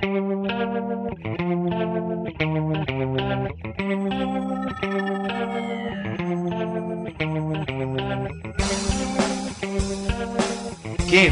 [0.00, 0.22] ゲー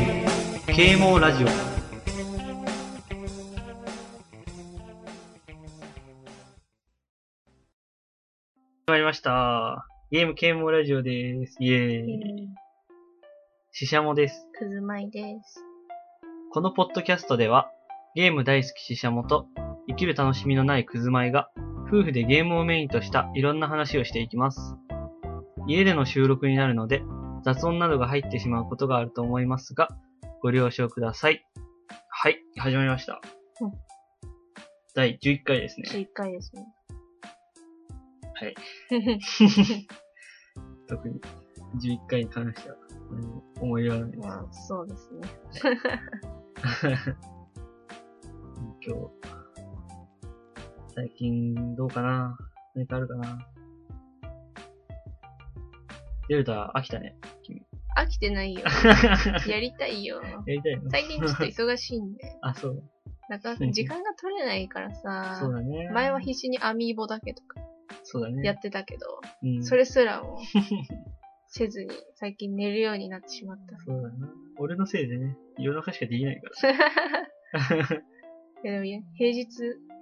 [0.00, 0.06] ム、
[0.66, 1.46] 啓蒙ラジオ。
[1.46, 1.54] 始
[8.89, 9.87] まりました。
[10.11, 11.55] ゲーム啓蒙ラジオです。
[11.61, 12.48] イエーイ。
[13.71, 14.48] ししゃもです。
[14.59, 15.62] くずまいです。
[16.53, 17.71] このポッドキャストでは、
[18.17, 19.46] ゲーム大好きししゃもと、
[19.88, 21.51] 生きる楽しみのないくずまいが、
[21.87, 24.74] 夫婦でゲームをメインとしたいろんな話をしていきます。
[25.69, 27.02] 家での収録になるので、
[27.45, 29.88] 雑音などが入ってしまうことがあると思いますが、
[30.41, 31.45] ご了承ください。
[32.09, 33.21] はい、始まりました。
[33.60, 33.73] うん
[34.95, 35.91] 第11回ですね。
[35.93, 36.66] 11回ですね。
[38.33, 38.55] はい。
[40.88, 42.77] 特に11回に関しては、
[43.60, 44.27] 思い入れはないです。
[44.27, 45.21] まあ、そうですね。
[48.86, 49.10] 今日、
[50.95, 52.38] 最近どうかな？
[52.74, 53.38] 何かあるかな？
[56.28, 57.16] デルタ飽きたね。
[57.43, 57.62] 君。
[57.98, 58.60] 飽きてないよ。
[59.48, 60.23] やりたいよ。
[60.23, 60.90] やりたいの？
[60.90, 62.38] 最近ちょっと忙しいんで。
[62.43, 62.82] あ、そう。
[63.28, 65.91] なかなか時間が取れないからさそう、だね。
[65.93, 67.60] 前は必死にアミーボだけとか
[68.04, 68.47] そうだね。
[68.47, 70.38] やってたけど、うん、それすらも
[71.48, 73.76] せずに最近寝るようになってしまった。
[73.78, 74.32] そうだな。
[74.59, 78.03] 俺のせいでね、夜中しかできないから。
[78.65, 79.47] いやでもね平日、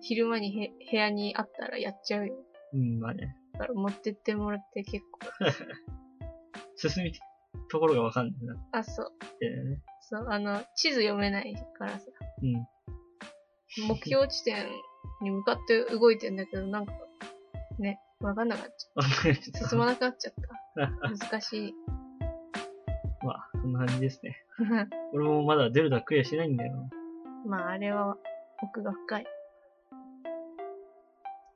[0.01, 2.35] 昼間にへ部屋にあったらやっちゃうよ。
[2.73, 3.37] うん、まあね。
[3.55, 5.21] だから持ってってもらって結構。
[6.77, 7.13] 進み
[7.71, 9.13] ところがわかんないなっあ、そう。
[9.39, 9.81] てね。
[10.01, 12.07] そう、あの、地図読めないからさ。
[12.43, 12.67] うん。
[13.89, 14.67] 目標地点
[15.23, 16.93] に向かって動いてんだけど、なんか、
[17.79, 19.69] ね、わかんなかっちゃった。
[19.69, 20.35] 進まなくなっちゃっ
[20.77, 21.27] た。
[21.27, 21.75] 難しい。
[23.25, 24.45] まあ、そんな感じですね。
[25.13, 26.91] 俺もまだデルタクリアしてないんだよ。
[27.47, 28.17] まあ、あれは
[28.65, 29.27] 奥が深い。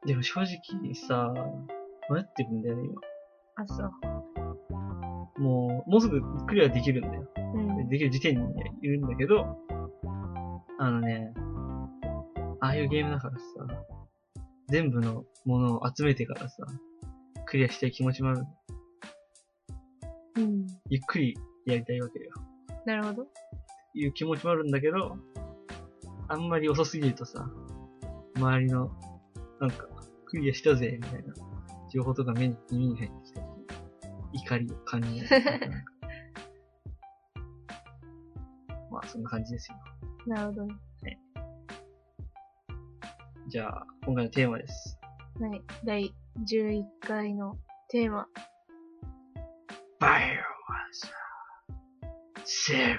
[0.07, 1.33] でも正直さ、
[2.11, 3.01] 迷ってるんだよね、今。
[3.57, 3.85] あ、そ
[5.39, 5.41] う。
[5.41, 7.29] もう、もうすぐクリアできるんだよ。
[7.55, 7.89] うん。
[7.89, 9.47] できる時点にいるんだけど、
[10.79, 11.33] あのね、
[12.61, 13.85] ああいうゲームだからさ、
[14.69, 16.67] 全部のものを集めてからさ、
[17.47, 18.47] クリアしたい気持ちもある。
[20.37, 20.67] うん。
[20.91, 21.37] ゆっくり
[21.67, 22.33] やりたいわけよ。
[22.85, 23.27] なるほど。
[23.95, 25.17] いう気持ちもあるんだけど、
[26.29, 27.51] あんまり遅すぎるとさ、
[28.37, 28.91] 周りの、
[29.61, 29.89] なんか、
[30.27, 31.35] クリアしたぜ、みたいな、
[31.91, 33.59] 情報とか目に、耳に入ってきた時
[34.33, 35.29] 怒りを感じる。
[35.29, 35.61] なんか
[38.91, 39.79] まあ、そんな感じですよ。
[40.27, 40.77] なるほどね。
[43.49, 44.99] じゃあ、今回のテーマです。
[45.41, 45.63] はい。
[45.85, 47.57] 第11回の
[47.89, 48.27] テーマ。
[49.99, 52.99] バイオハザードセ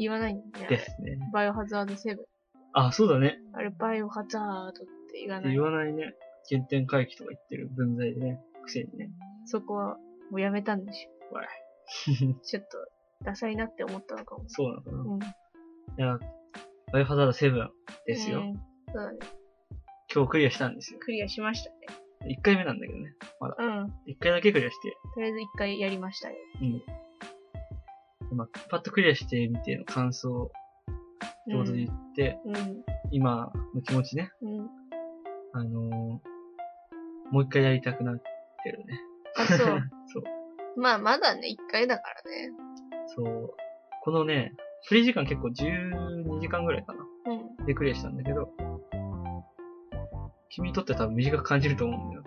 [0.00, 0.78] 言わないんだよで。
[0.78, 1.18] すね。
[1.32, 2.16] バイオハザード7。
[2.72, 3.38] あ、そうだね。
[3.52, 4.72] あれ、バイオハザードっ
[5.12, 5.62] て言わない言。
[5.62, 6.14] わないね。
[6.48, 9.10] 原点回帰とか言ってる分際でね、くせにね。
[9.44, 9.98] そこは
[10.30, 12.34] もうやめたんでしわいょ。
[12.42, 12.78] ちょっと、
[13.24, 14.44] ダサいなって思ったのかも。
[14.48, 14.98] そうなのかな。
[14.98, 15.20] うん。
[15.20, 15.26] い
[15.98, 16.18] や、
[16.92, 17.68] バイオハザード7
[18.06, 18.40] ですよ。
[18.40, 19.18] うんそうだね。
[20.12, 20.98] 今日クリアしたんですよ。
[20.98, 21.76] クリアしましたね。
[22.36, 23.14] 1回目なんだけどね。
[23.58, 23.84] うん。
[24.08, 24.96] 1回だけクリアして。
[25.14, 26.34] とりあえず一回やりましたよ。
[26.60, 26.82] うん。
[28.32, 30.50] まあ、パッとクリアしてみての感想
[31.24, 32.84] ってことで言って、うん。
[33.10, 34.58] 今の気持ちね、うん。
[34.58, 34.68] うん。
[35.52, 39.00] あのー、もう一回やりたくなってるね。
[39.36, 39.58] あ、そう。
[40.06, 40.80] そう。
[40.80, 42.52] まあ、まだね、一回だからね。
[43.16, 43.54] そう。
[44.02, 44.54] このね、
[44.88, 47.06] プレイ時間結構12時間ぐらいかな。
[47.26, 47.66] うん。
[47.66, 48.52] でクリアしたんだけど、
[50.50, 52.24] 君にとっては多分短く感じると思うんだよ。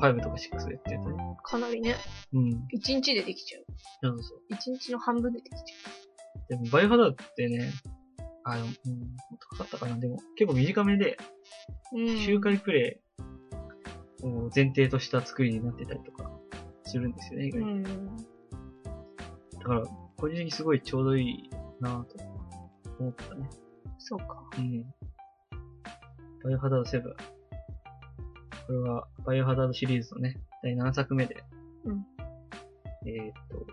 [0.00, 1.36] その5とか6でやってるとね。
[1.42, 1.96] かなりね、
[2.32, 2.66] うん。
[2.70, 3.64] 一日でできちゃう。
[4.02, 4.38] そうそう。
[4.50, 6.00] 一日の半分でできちゃ
[6.48, 7.72] でも、バイオハザードってね、
[8.44, 9.98] あの、うん、もっとかかったかな。
[9.98, 11.18] でも、結構短めで、
[11.92, 12.00] う。
[12.00, 12.18] うん。
[12.18, 13.00] 周回プレ
[14.22, 16.30] イを前提とした作りになってたりとか
[16.84, 17.82] するんですよね、意外とうん。
[17.84, 17.90] だ
[19.64, 19.82] から、
[20.16, 21.50] 個人的にすごいちょうどいい
[21.80, 22.16] なぁと
[22.98, 23.48] 思ったね。
[23.98, 24.42] そうか。
[24.58, 24.82] うん。
[26.42, 27.39] バイオハザード7。
[28.70, 31.42] これは、バイオハザードシリーズのね、第7作目で。
[31.84, 32.06] うん。
[33.04, 33.66] えーっと、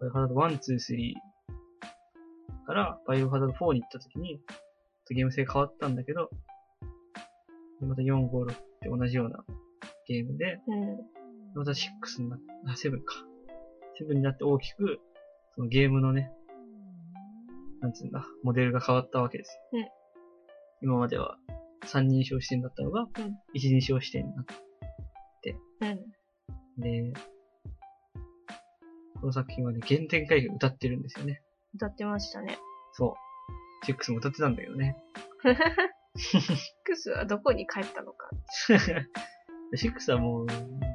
[0.00, 1.14] バイオハザード1、2、3
[2.66, 4.40] から、バイオハザード4に行った時に、
[5.10, 6.30] ゲーム性変わったんだけど、
[7.80, 9.44] でまた4、5、6って同じような
[10.06, 10.96] ゲームで、うん。
[11.56, 13.26] また6になっあ、7か。
[14.00, 14.98] 7になって大きく、
[15.56, 16.32] そのゲームのね、
[17.82, 19.80] なんつうんだ、モデルが変わったわけですよ。
[19.80, 19.88] うん
[20.82, 21.36] 今までは
[21.86, 23.08] 3人称視点だったのが、ん1
[23.54, 24.46] 人称視点になっ
[25.42, 26.82] て、うん。
[26.82, 27.12] で、
[29.20, 31.42] この作品はね、原点回帰を歌ってるんですよね。
[31.74, 32.58] 歌ってましたね。
[32.92, 33.14] そ
[33.84, 34.96] シックスも歌ってたんだけどね。
[36.16, 36.40] シッ
[36.84, 38.28] クスはどこに帰ったのか。
[39.74, 40.46] シックスはもう、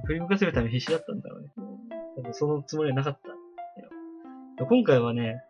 [0.06, 1.54] 振り向かせるために必死だったんだろうね。
[1.58, 1.76] うん
[2.16, 3.36] 多分そのつもりはなかったよ。
[4.68, 5.44] 今回はね、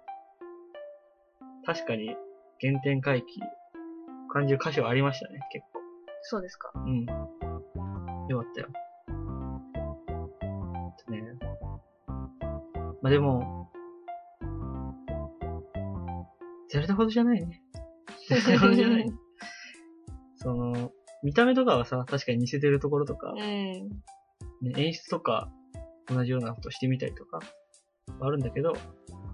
[1.63, 2.15] 確かに
[2.59, 3.39] 原点回帰
[4.35, 5.79] 感じる箇所ありましたね、結構。
[6.23, 6.69] そうですか。
[6.75, 7.05] うん。
[7.05, 8.67] よかったよ。
[11.05, 11.23] とね。
[13.01, 13.71] まあ、でも、
[16.67, 17.61] ゼルダほどじゃないね。
[18.27, 19.05] ゼルダほどじゃない。
[20.35, 20.91] その、
[21.23, 23.39] 見た目とかはさ、確かに似せてるところとか、うん。
[23.39, 23.87] ね、
[24.75, 25.49] 演出とか
[26.07, 27.39] 同じようなことしてみたりとか
[28.19, 28.73] あるんだけど、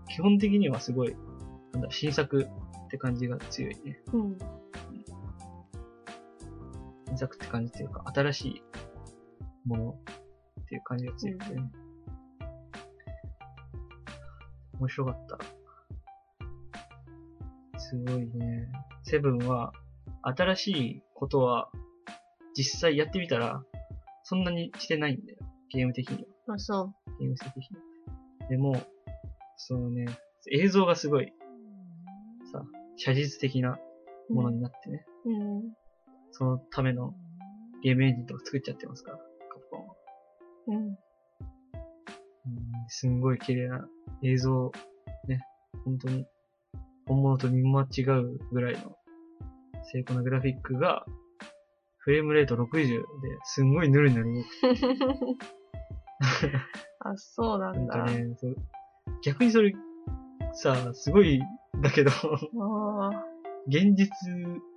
[0.10, 1.16] 基本的にはすごい、
[1.74, 4.04] なんだ、新作って感じが強いね。
[4.14, 4.61] うん。
[7.12, 8.64] 新作って感じっていうか、新しい
[9.66, 9.90] もの
[10.62, 11.70] っていう感じが強くてね。
[14.80, 15.28] 面白かっ
[17.74, 17.80] た。
[17.80, 18.70] すごいね。
[19.04, 19.74] セブンは、
[20.22, 21.70] 新しいことは、
[22.56, 23.62] 実際やってみたら、
[24.24, 25.40] そんなにしてないんだよ。
[25.70, 26.56] ゲーム的には。
[26.56, 27.78] あ、そゲーム性的に。
[28.48, 28.82] でも、
[29.58, 30.06] そのね、
[30.50, 31.34] 映像がすごい、
[32.54, 32.64] さ、
[32.96, 33.78] 写実的な
[34.30, 34.34] う。
[34.34, 35.81] ものになってね、うん。
[36.32, 37.14] そのための
[37.84, 39.24] ゲームエンジンとか作っちゃってますから、カ
[39.60, 39.96] プコンは。
[40.68, 40.76] うん。
[40.88, 40.96] うん、
[42.88, 43.88] すんごい綺麗な
[44.24, 44.72] 映像、
[45.28, 45.42] ね、
[45.86, 46.26] 本当に、
[47.08, 48.96] 本物と見間違うぐらいの
[49.84, 51.06] 精巧なグラフィックが、
[52.00, 53.04] フレームレート60で
[53.44, 54.48] すんごいヌルヌル動く。
[57.00, 57.94] あ、そうななんんだ。
[57.94, 58.26] かね、
[59.24, 59.74] 逆にそれ、
[60.54, 61.40] さ、すごい、
[61.82, 63.10] だけど、あ
[63.68, 64.10] 現実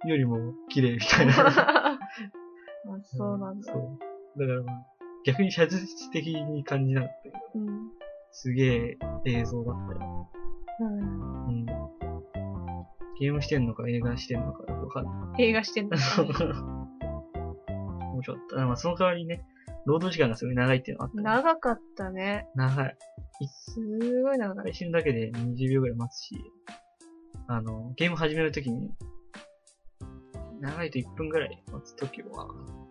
[0.06, 1.34] よりも綺麗みたいな。
[1.48, 1.98] あ。
[2.86, 3.78] あ、そうなんだそ。
[3.78, 4.38] う。
[4.38, 4.86] だからまあ、
[5.24, 7.90] 逆に写実的に感じなかったけど、うん。
[8.30, 10.30] すげえ映像だったよ。
[10.80, 11.46] うん。
[11.48, 11.66] うん。
[13.18, 15.42] ゲームしてんのか映画してんのかわかんない。
[15.42, 15.96] 映画してんだ。
[18.12, 18.66] 面白かった。
[18.66, 19.44] まあその代わりね、
[19.86, 21.22] 労働時間がすごい長いっていうのがあった、ね。
[21.22, 22.48] 長かったね。
[22.54, 22.96] 長い。
[23.46, 23.80] す
[24.22, 24.62] ごい長かった。
[24.62, 26.34] 配信だけで20秒ぐらい待つし、
[27.46, 28.90] あの、ゲーム始めるときに、
[30.60, 32.48] 長いと1分ぐらい待つときはあっ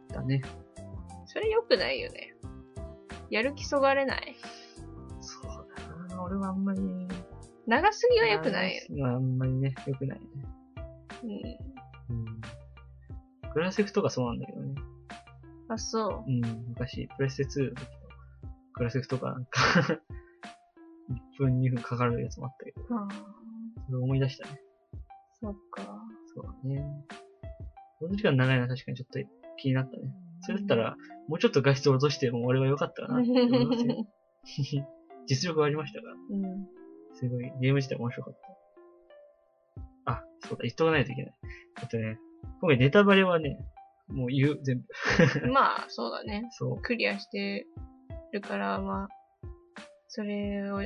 [0.09, 0.41] たね。
[1.25, 2.35] それ良くないよね。
[3.31, 4.35] やる気そがれない。
[5.21, 5.67] そう
[6.09, 6.81] だな俺はあんまり、
[7.65, 8.95] 長すぎは良くないよ。
[8.95, 9.07] よ。
[9.07, 10.25] あんまりね、良くないね。
[11.23, 12.15] うん。
[12.15, 12.41] うん。
[13.53, 14.75] グラセフとかそうなんだけどね。
[15.69, 16.29] あ、そう。
[16.29, 17.87] うん、昔、プレステ2の時の
[18.75, 19.61] グラセフとかなんか
[21.37, 23.42] 1分2分かかるやつもあったけど、ああ、
[23.85, 24.59] それ思い出したね。
[25.39, 25.83] そっか。
[26.33, 26.85] そうだね。
[28.01, 29.19] 労働時間長いのは確かにちょっと
[29.57, 30.03] 気になったね。
[30.41, 30.95] それだったら、
[31.27, 34.07] もうちょっと画質を落としても俺は良かったかなって思いますよ。
[35.27, 36.13] 実力はありましたから。
[36.13, 36.67] うん。
[37.13, 38.37] すごい、ゲーム自体面白かっ
[40.05, 40.11] た。
[40.11, 41.33] あ、そうだ、言っとかないといけない。
[41.81, 42.19] えっとね、
[42.59, 43.57] 今回ネタバレはね、
[44.07, 44.85] もう言う、全部。
[45.51, 46.47] まあ、そうだね。
[46.51, 46.81] そう。
[46.81, 47.65] クリアして
[48.33, 49.07] るから、まあ、
[50.07, 50.81] それを、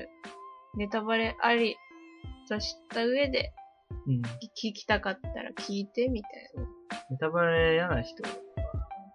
[0.76, 1.76] ネタバレあり
[2.48, 3.54] と知った上で、
[4.08, 4.22] うん。
[4.22, 6.64] 聞きたかったら聞いてみたいな。
[7.10, 8.30] ネタバレ嫌な人は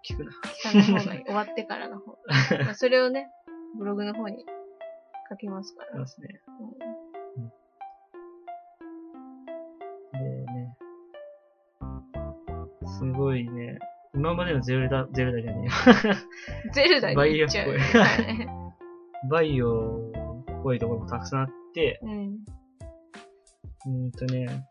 [0.07, 0.31] 聞くな。
[0.31, 1.23] 聞かない方がいい。
[1.25, 2.17] 終わってからの方が。
[2.65, 3.29] まあそれをね、
[3.77, 4.45] ブログの方に
[5.29, 5.95] 書きますから。
[5.95, 6.41] いますね。
[6.59, 7.03] うん
[10.13, 10.77] でね、
[12.85, 13.79] すごいね、
[14.13, 15.67] 今までのゼルダ、ゼルダじゃね
[16.03, 16.15] えや
[16.71, 17.69] ゼルダに行っちゃう。
[17.69, 17.89] バイオっ
[18.29, 18.47] ぽい
[19.29, 20.11] バイオ
[20.59, 22.45] っぽいところもたくさんあって、うん。
[23.85, 24.65] うーんとね、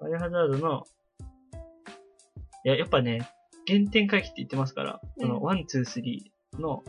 [0.00, 0.84] バイオハザードの、
[2.64, 3.28] いや、やっぱね、
[3.66, 6.82] 原点回帰って言ってますから、その、うん one、two、three の、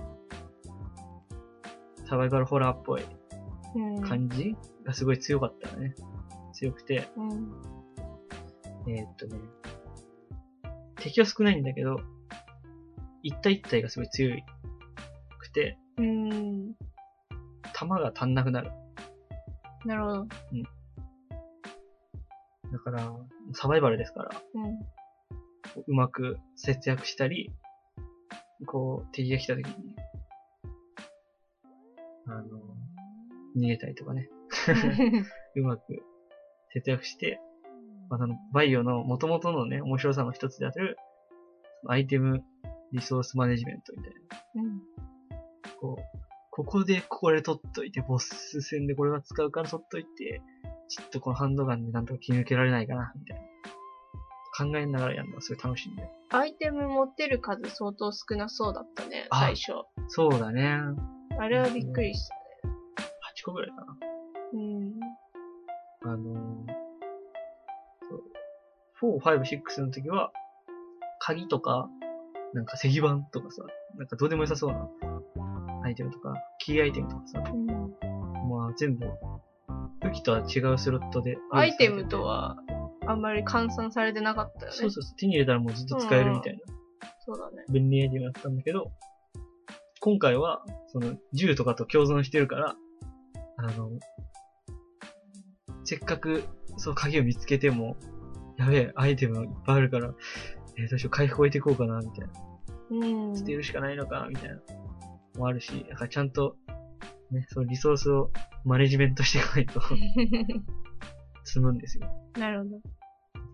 [2.06, 3.04] サバイバルホラーっぽい
[3.76, 4.02] うん。
[4.02, 5.96] 感じがすごい強かったね。
[6.54, 7.52] 強くて、うん。
[8.88, 9.40] えーっとね、
[10.98, 12.00] 敵は少ないんだけど、
[13.24, 14.36] 一体一体がすごい強
[15.40, 16.74] くて、うん。
[17.74, 18.72] 弾が足んなくなる。
[19.86, 20.28] なるほど。
[22.72, 23.12] だから、
[23.54, 24.80] サバイバルですから、うん。
[25.88, 27.52] うまく節約したり、
[28.66, 29.96] こう、敵が来た時に、
[32.28, 32.44] あの、
[33.58, 34.30] 逃げたりとかね、
[35.56, 36.04] うまく
[36.70, 37.40] 節約して、
[38.10, 40.98] まあ、その、バイオの元々のね、面白さの一つである、
[41.88, 42.44] アイテム
[42.92, 44.62] リソースマネジメントみたいな。
[44.62, 44.82] うん。
[45.80, 46.23] こう、
[46.56, 50.40] ここでこれ取っといて、ボス戦でこれは使うから取っといて、
[50.88, 53.44] ちょっとこのハンドガンでなんとか切り抜けられないかな、みたいな。
[54.56, 56.08] 考えながらやるのがすごい楽しいんで。
[56.30, 59.72] アイテム持ってる数相当少なそうだったね、あ最初。
[60.10, 60.78] そうだね。
[61.40, 62.36] あれはびっくりした。
[63.42, 63.98] 8個ぐらいかな。
[64.54, 64.94] うん。
[66.04, 66.84] あのー
[69.00, 70.32] そう、4、5、6の時は、
[71.20, 71.90] 鍵とか、
[72.54, 73.64] なんか石板とかさ、
[73.98, 74.88] なんかどうでもよさそうな
[75.84, 77.68] アイテムとか、キーアイテムとかさ、うん。
[77.68, 79.06] まあ全部、
[80.02, 81.38] 武器とは違うスロットで。
[81.52, 82.58] アイテムとは、
[83.06, 84.78] あんまり換算されてなかったよね。
[84.78, 86.60] そうそうそう、手に入れたらもうずっと使えるみたいな
[87.26, 87.64] そうだね。
[87.70, 88.92] 便利アイテムだったんだけど、
[90.02, 92.76] 今回は、その、銃とかと共存してるから、
[93.58, 93.92] あの、
[95.86, 96.44] せっかく、
[96.78, 97.96] その鍵を見つけても、
[98.58, 100.14] やべえ、アイテムいっぱいあるから、
[100.78, 102.34] えー、どうしよう、回復置いていこうかな、みたいな。
[102.92, 103.36] うん。
[103.36, 104.60] 捨てるしかないのか、みたいな。
[105.36, 106.56] もあるし、だからちゃんと、
[107.32, 108.32] ね、そのリソースを
[108.64, 109.82] マネジメントしていかないと
[111.44, 112.08] 積むんですよ。
[112.38, 112.82] なるほど。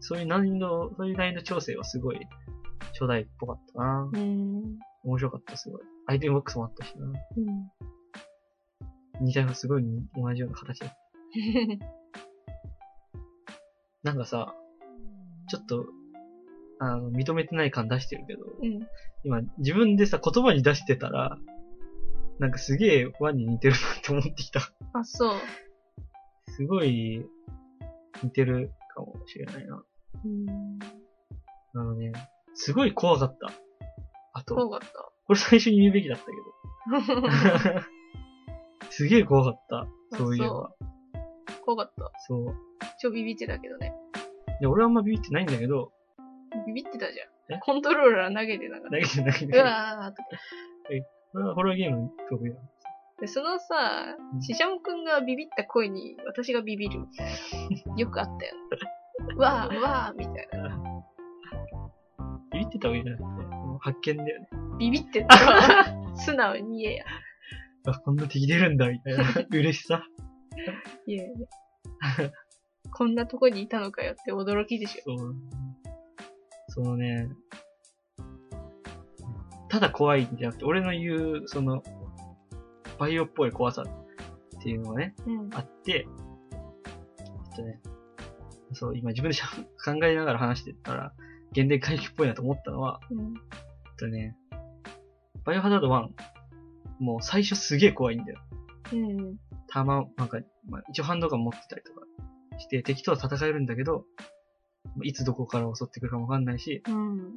[0.01, 2.19] そういう難易度、そういう難易度調整はすごい、
[2.93, 4.09] 初代っぽかったな。
[4.13, 4.79] うん。
[5.03, 5.81] 面白かった、すごい。
[6.07, 7.05] アイテムボックスもあったしな。
[7.05, 7.15] うん。
[9.25, 9.83] 似たようなすごい
[10.15, 10.97] 同じような形だった。
[14.03, 14.55] なんかさ、
[15.49, 15.85] ちょっと、
[16.79, 18.87] あの、認めてない感出してるけど、うん。
[19.23, 21.37] 今、自分でさ、言葉に出してたら、
[22.39, 24.61] なんかすげえワンに似てるなって思ってきた。
[24.93, 25.39] あ、そう。
[26.47, 27.25] すごい、
[28.23, 29.83] 似てるかもしれないな。
[30.25, 30.79] うん。
[31.75, 32.13] あのね、
[32.53, 33.51] すごい怖かった。
[34.33, 34.93] あと、怖かった。
[35.27, 36.31] これ最初に言うべきだったけ
[37.75, 37.81] ど。
[38.89, 40.17] すげえ怖かった。
[40.17, 40.73] そういえば。
[41.65, 42.11] 怖かった。
[42.27, 42.55] そう。
[43.01, 43.93] 超ビビってたけどね。
[44.61, 45.91] いや、俺はあんまビビってないんだけど、
[46.65, 47.57] ビビってたじゃえ？
[47.57, 47.59] ん。
[47.59, 50.29] コントローラー投げてなかっ投げてないうわーとか。
[51.31, 52.57] これはホラーゲーム得意だ。
[53.21, 57.01] で、そのさう、んシシャモくんがビビった声に私がビビる。
[57.97, 58.53] よくあったよ
[59.27, 59.35] ね。
[59.35, 60.79] わー、わー、みたいな。
[62.51, 64.49] ビビってたわけじゃなくて、もう発見だよね。
[64.79, 66.15] ビビってたわ。
[66.15, 67.05] 素直に言えや。
[67.85, 70.03] あ、こんな敵出るんだ、みたいな嬉しさ。
[71.05, 71.47] いやいや。
[72.91, 75.17] こんなとこにいたのかよって驚きでしょ。
[75.17, 75.35] そう。
[76.69, 77.27] そのね、
[79.69, 81.83] ただ怖いんじゃなくて、俺の言う、その、
[82.97, 85.49] バイオっぽい怖さっていうのがね、うん。
[85.53, 86.07] あって、
[86.51, 87.23] え
[87.53, 87.79] っとね、
[88.73, 91.13] そう、今自分でし ゃ考えながら話してたら、
[91.51, 93.33] 現代回帰っぽいなと思ったのは、うん。
[93.97, 94.35] とね、
[95.45, 96.09] バイオハザード1、
[96.99, 98.39] もう最初すげえ怖いんだよ。
[98.93, 99.37] うん。
[99.67, 102.01] 弾、なんか、まあ、一応ハンドガン持ってたりとか
[102.57, 104.05] して、敵とは戦えるんだけど、
[104.95, 107.33] まあいつどこから襲ってくるかもわかんないし、うん。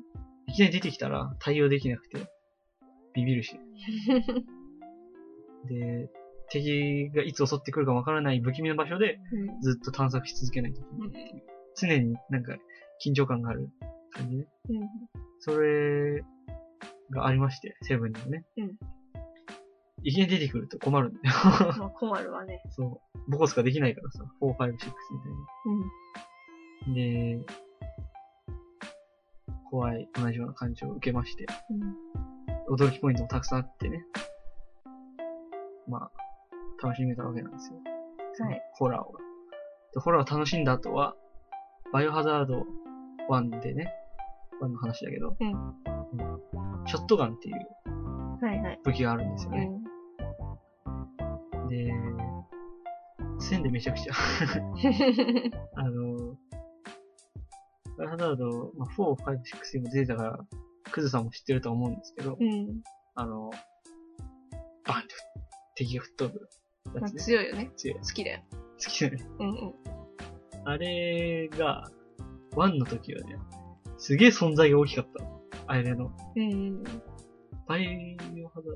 [0.48, 2.26] いきなり出てきたら対応できなくて、
[3.14, 3.58] ビビるし。
[5.68, 6.10] で、
[6.50, 9.60] 敵がいつ襲ってくるかわからない不気味な場所でうん。
[9.60, 11.42] ずっと探索し続けないといけないっていう。
[11.74, 12.56] 常になんか
[13.04, 13.70] 緊張感がある
[14.10, 14.46] 感じね。
[14.68, 14.88] うん。
[15.38, 16.22] それ
[17.10, 18.44] がありまして、セブンにもね。
[18.56, 18.76] うん
[20.04, 21.34] いきなり出てくると困るんだよ。
[21.78, 22.62] まあ困るわね。
[22.70, 23.30] そう。
[23.30, 24.90] ボコスができないからさ、4、5、6みたい
[26.86, 26.94] うん。
[26.94, 27.38] に。
[27.38, 27.44] で、
[29.72, 32.76] 怖い、同じような感情を受けまして、うん。
[32.76, 34.04] 驚きポイントもたくさんあってね。
[35.88, 36.10] ま
[36.82, 37.78] あ、楽しめたわけなんですよ。
[38.46, 38.62] はい。
[38.74, 39.16] ホラーを。
[39.94, 41.16] で、ホラーを楽しんだ後は、
[41.90, 42.66] バイオハザード
[43.30, 43.94] 1でね、
[44.60, 45.72] 1の話だけど、うんうん
[46.84, 47.54] ショットガンっていう
[48.44, 48.80] はいはい。
[48.84, 49.70] 武器があるんですよね。
[51.56, 51.68] うん。
[51.68, 51.94] で、
[53.38, 54.12] 線でめちゃくちゃ、
[55.76, 56.01] あの、
[58.12, 60.38] ハザード、まあ、4、5、6にも出てたから、
[60.90, 62.82] クズさんも知ってるとは思うんですけど、うん。
[63.14, 63.50] あの、
[64.84, 65.14] バンって
[65.76, 66.48] 敵が吹っ飛ぶ
[66.92, 67.20] まあやつね。
[67.22, 67.70] 強いよね。
[67.74, 67.98] 強い。
[68.00, 68.40] 好きだよ。
[68.52, 69.24] 好きだよね。
[69.38, 69.74] うんうん。
[70.66, 71.90] あれが、
[72.50, 73.38] 1の時はね、
[73.96, 75.40] すげえ存在が大きかったの。
[75.66, 76.12] あれの。
[76.36, 76.84] うん。
[77.66, 78.72] バイオハザー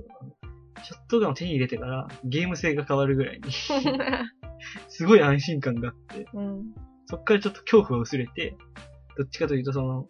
[0.79, 3.53] ドショットガンを手に入れてからゲーム性が変わるぐらいに、
[4.89, 6.75] すごい安心感があって、うん。
[7.05, 8.57] そっからちょっと恐怖が薄れて、
[9.17, 10.07] どっちかというとその、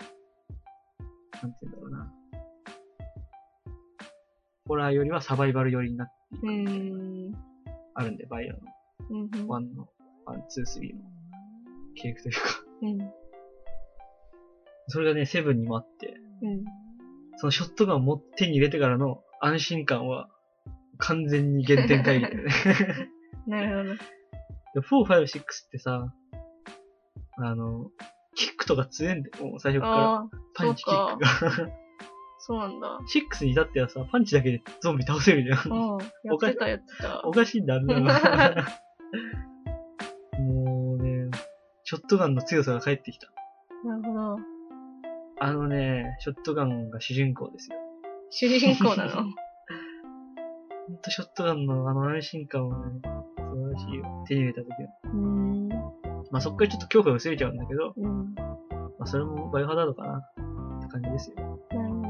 [1.42, 2.12] なんて言うんだろうな。
[4.66, 7.36] ホラーよりはサバイバル寄りになっていく。
[7.94, 8.58] あるんで、バイオの
[9.10, 9.30] うん。
[9.30, 9.88] 1の、
[10.26, 11.02] 1、2、3の
[11.94, 12.40] 系譜というか。
[12.82, 12.98] うん。
[14.88, 16.64] それがね、セブンにもあって、うん。
[17.36, 20.28] そのショットガンを手に入れてからの安心感は
[20.98, 22.50] 完全に原点回帰だよね。
[23.46, 23.94] なるほど。
[23.94, 26.12] で4、5、6ってさ、
[27.38, 27.90] あの、
[28.36, 29.92] キックとか強えんだよ、もう最初から。
[29.96, 31.28] ああ、パンチキックが。
[32.38, 33.00] そうなんだ。
[33.12, 35.58] 6に至ってはさ、パンチだけでゾンビ倒せるじゃん。
[35.72, 35.98] うん。
[35.98, 37.32] やってたやってたお。
[37.34, 38.06] かしいんだ、あんなの。
[40.38, 41.30] もうね、
[41.82, 43.32] ショットガンの強さが返ってきた。
[43.84, 44.36] なるほど。
[45.40, 47.76] あのね、ショットガンが主人公ですよ。
[48.30, 49.12] 主人公なの？
[50.86, 54.24] ほんとショットガンのあの安心感はね、素晴らしいよ。
[54.28, 54.88] 手に入れた時は。
[55.04, 55.55] うん。
[56.30, 58.34] まあそっからちょっと恐怖が薄れちゃうんだけど、うん。
[58.34, 58.44] ま
[59.00, 61.36] あそれもバイオハザードかなって感じですよ。
[61.70, 62.06] なるほど。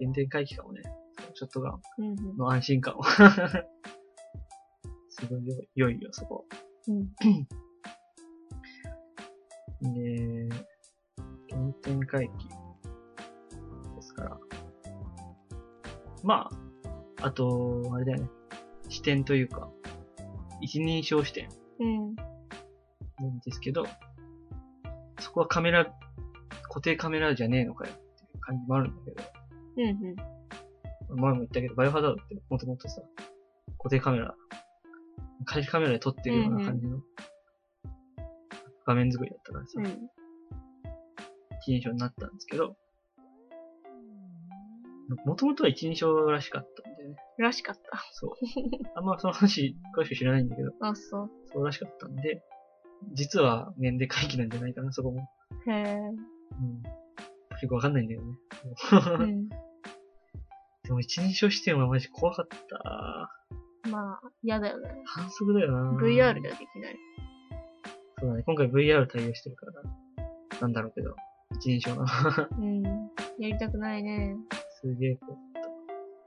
[0.00, 0.82] 原点回帰かもね。
[1.34, 3.02] ショットガンうんの安心感を。
[5.10, 6.46] すごい良い良いよ、そこ。
[6.88, 7.12] うん。
[9.94, 10.48] で、
[11.50, 12.48] 原点回帰
[13.96, 14.38] ですから。
[16.22, 16.50] ま
[17.18, 18.30] あ、あと、あれだよね。
[18.88, 19.70] 視点というか、
[20.60, 21.48] 一人称視点
[23.50, 23.84] ですけど、
[25.18, 25.86] そこはカメラ、
[26.68, 29.22] 固定カメラじゃねえのかよっていう感じもあるんだけど、
[29.76, 31.12] うん。
[31.12, 31.20] うん。
[31.20, 33.02] 前も言ったけど、バイオハザードってもともとさ、
[33.78, 34.34] 固定カメラ、
[35.44, 37.00] 仮カメラで撮ってるような感じの
[38.86, 39.86] 画面作りだったからさ、うん。
[41.60, 42.76] 一人称になったんですけど、
[45.24, 47.16] もともとは一人称らしかったんだよね。
[47.38, 47.82] らしかった。
[48.12, 48.30] そう。
[48.94, 51.30] あんまその話詳しく知らないんだけど、 あ、そう。
[51.52, 52.42] そうらしかったんで、
[53.12, 55.28] 実は年齢回帰なんじゃないかな、そこも。
[55.66, 55.94] へえ。
[55.94, 56.82] うん。
[57.52, 58.34] 結構わかんないんだよね。
[59.18, 59.48] うん。
[60.84, 63.30] でも一人称視点はマジ怖かった。
[63.88, 65.02] まあ、嫌だよね。
[65.06, 66.98] 反則だよな VR ではできない。
[68.18, 68.42] そうだね。
[68.44, 69.82] 今回 VR 対応してるから、
[70.60, 71.14] なんだろうけど、
[71.52, 72.04] 一人称な。
[72.58, 72.82] うん。
[72.82, 74.36] やりたくないね。
[74.82, 75.62] すげえ怖かっ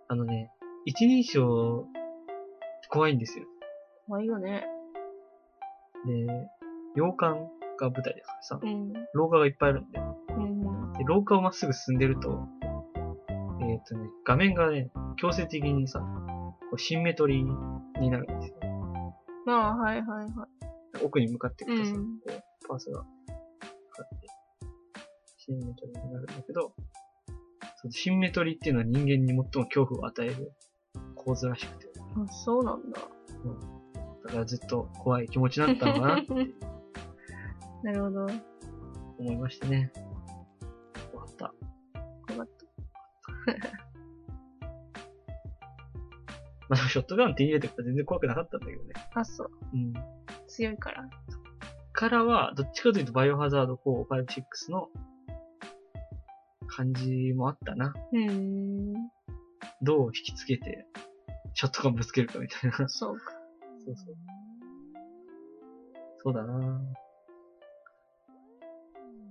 [0.07, 0.13] た。
[0.13, 0.51] あのね、
[0.85, 1.87] 一人称、
[2.89, 3.45] 怖いんですよ。
[4.07, 4.65] 怖いよね。
[6.05, 6.49] で、
[6.95, 8.93] 洋館が舞台だからさ、うん。
[9.13, 10.17] 廊下がいっぱいあるんだよ。
[10.29, 10.93] うん。
[10.93, 12.47] で、廊下をまっすぐ進んでると、
[13.61, 18.55] えっ、とね、画面がね、強制的にさ、こうシンメトリーになるんですよ。
[19.45, 20.47] まあ、はいはいは
[21.01, 21.03] い。
[21.03, 23.07] 奥に向かっていくとさ、うんこう、パースがかか
[24.15, 24.27] って、
[25.37, 26.73] シンメトリーになるんだけど、
[27.81, 30.53] そのシンメトリーっていうのは人間に最も恐怖を与える
[31.15, 32.99] 構図らしくて、あ、そうなんだ。
[34.25, 36.27] だからずっと怖い気持ちだったのかなって
[37.83, 38.27] なるほど。
[39.19, 39.91] 思いましてね。
[41.11, 41.53] 怖かった。
[42.27, 42.55] 怖かっ
[46.69, 48.93] まあでもショットガン手に入れてから全然怖くなかったんだけどね。
[48.93, 49.19] た。
[49.19, 49.51] あ、そう。
[49.73, 49.93] うん。
[50.47, 51.09] 強いから。
[51.91, 54.89] からは、どっちかというとバイオハザード4、5、6の
[56.67, 57.93] 感じもあったな。
[58.13, 58.93] うーん。
[59.81, 60.87] どう引きつけて、
[61.53, 62.87] ショットガンぶつけるかみたいな。
[62.87, 63.33] そうか。
[63.85, 64.15] そうそう。
[66.23, 66.81] そうだな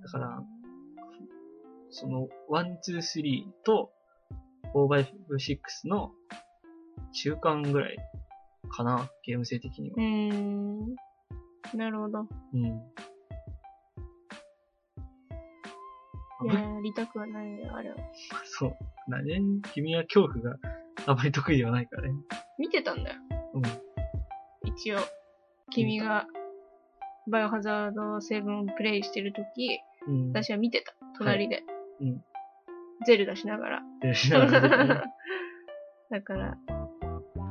[0.02, 0.42] だから、
[1.90, 3.92] その、1、2、3と
[4.74, 6.12] 4x6 の
[7.12, 7.96] 中間ぐらい
[8.70, 10.00] かな、ゲーム性的にはう。
[10.00, 10.94] ーん。
[11.74, 12.26] なるほど。
[12.54, 12.82] うん。
[16.48, 17.96] やりたくはないね、あれは。
[18.44, 18.76] そう。
[19.08, 19.40] だね。
[19.74, 20.58] 君は恐怖が
[21.06, 22.14] あまり得意ではないからね。
[22.58, 23.16] 見てたんだよ。
[23.54, 23.62] うん。
[24.64, 24.98] 一応。
[25.70, 26.26] 君が、
[27.28, 30.28] バイオハザード7プレイしてるとき、うん。
[30.30, 30.94] 私は見てた。
[31.18, 31.62] 隣で。
[32.00, 32.24] うん。
[33.06, 33.82] ゼルダしながら。
[34.00, 35.02] でしながらね
[36.10, 37.42] だから、うー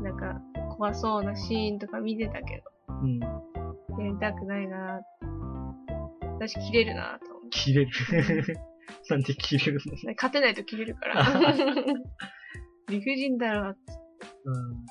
[0.00, 0.40] ん、なんか、
[0.76, 3.20] 怖そうなシーンとか見てたけうん。
[3.20, 5.00] ど、やりたくないな
[6.38, 7.48] 私切れるなと思って。
[7.50, 7.90] 切れる。
[9.08, 9.80] なんで切れる
[10.16, 11.24] 勝てないと切れるから。
[12.88, 13.74] 理不尽だろ、のうん。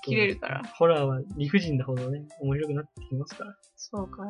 [0.03, 0.63] 切れるから。
[0.63, 3.55] ホラーは理不尽なほどね、面白くなってきますから。
[3.75, 4.23] そうか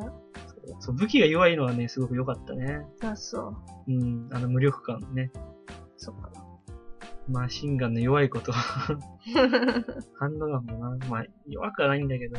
[0.80, 2.82] そう武器が弱いのはね、すごく良かったね。
[3.02, 3.56] あ、そ
[3.88, 3.92] う。
[3.92, 4.28] うん。
[4.32, 5.30] あの無力感ね。
[5.96, 6.30] そっか。
[7.28, 8.52] マシンガンの弱いこと。
[8.52, 8.96] ハ
[10.28, 12.38] ンドガンもな、まあ、弱くはないんだけど、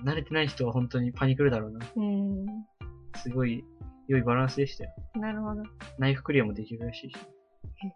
[0.00, 1.86] うん、慣れてない人は本当にパニクるだろうな。
[1.96, 2.46] うん。
[3.16, 3.64] すごい
[4.06, 4.94] 良いバランスでしたよ。
[5.14, 5.62] なるほど。
[5.98, 7.16] ナイフクリアもできるらしいし。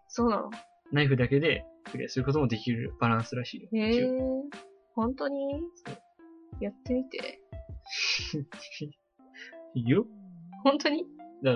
[0.07, 0.49] そうなの？
[0.91, 3.69] ナイフだけでクリアすることもできるバランスらしいよ。
[3.73, 4.19] へえー。
[4.95, 5.61] 本当に？
[6.61, 7.41] やってみて。
[9.75, 10.05] い いよ。
[10.63, 11.05] 本当に？
[11.43, 11.51] バ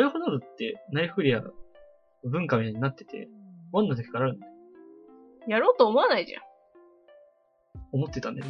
[0.00, 1.42] イオハザードってナイフクリア
[2.24, 3.28] 文化みたいになってて、
[3.72, 4.52] ワンの時からあるんだよ。
[5.48, 6.42] やろうと思わないじゃん。
[7.92, 8.46] 思ってたんだよ。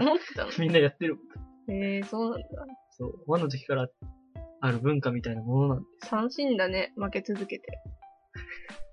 [0.00, 0.50] 思ってたの？
[0.58, 1.16] みんなやってる。
[1.68, 2.46] へえー、そうなんだ。
[2.90, 3.24] そう。
[3.26, 3.88] ワンの時から
[4.60, 6.14] ある文化みたいなものなんです。
[6.14, 7.80] 楽しいんだね、負け続けて。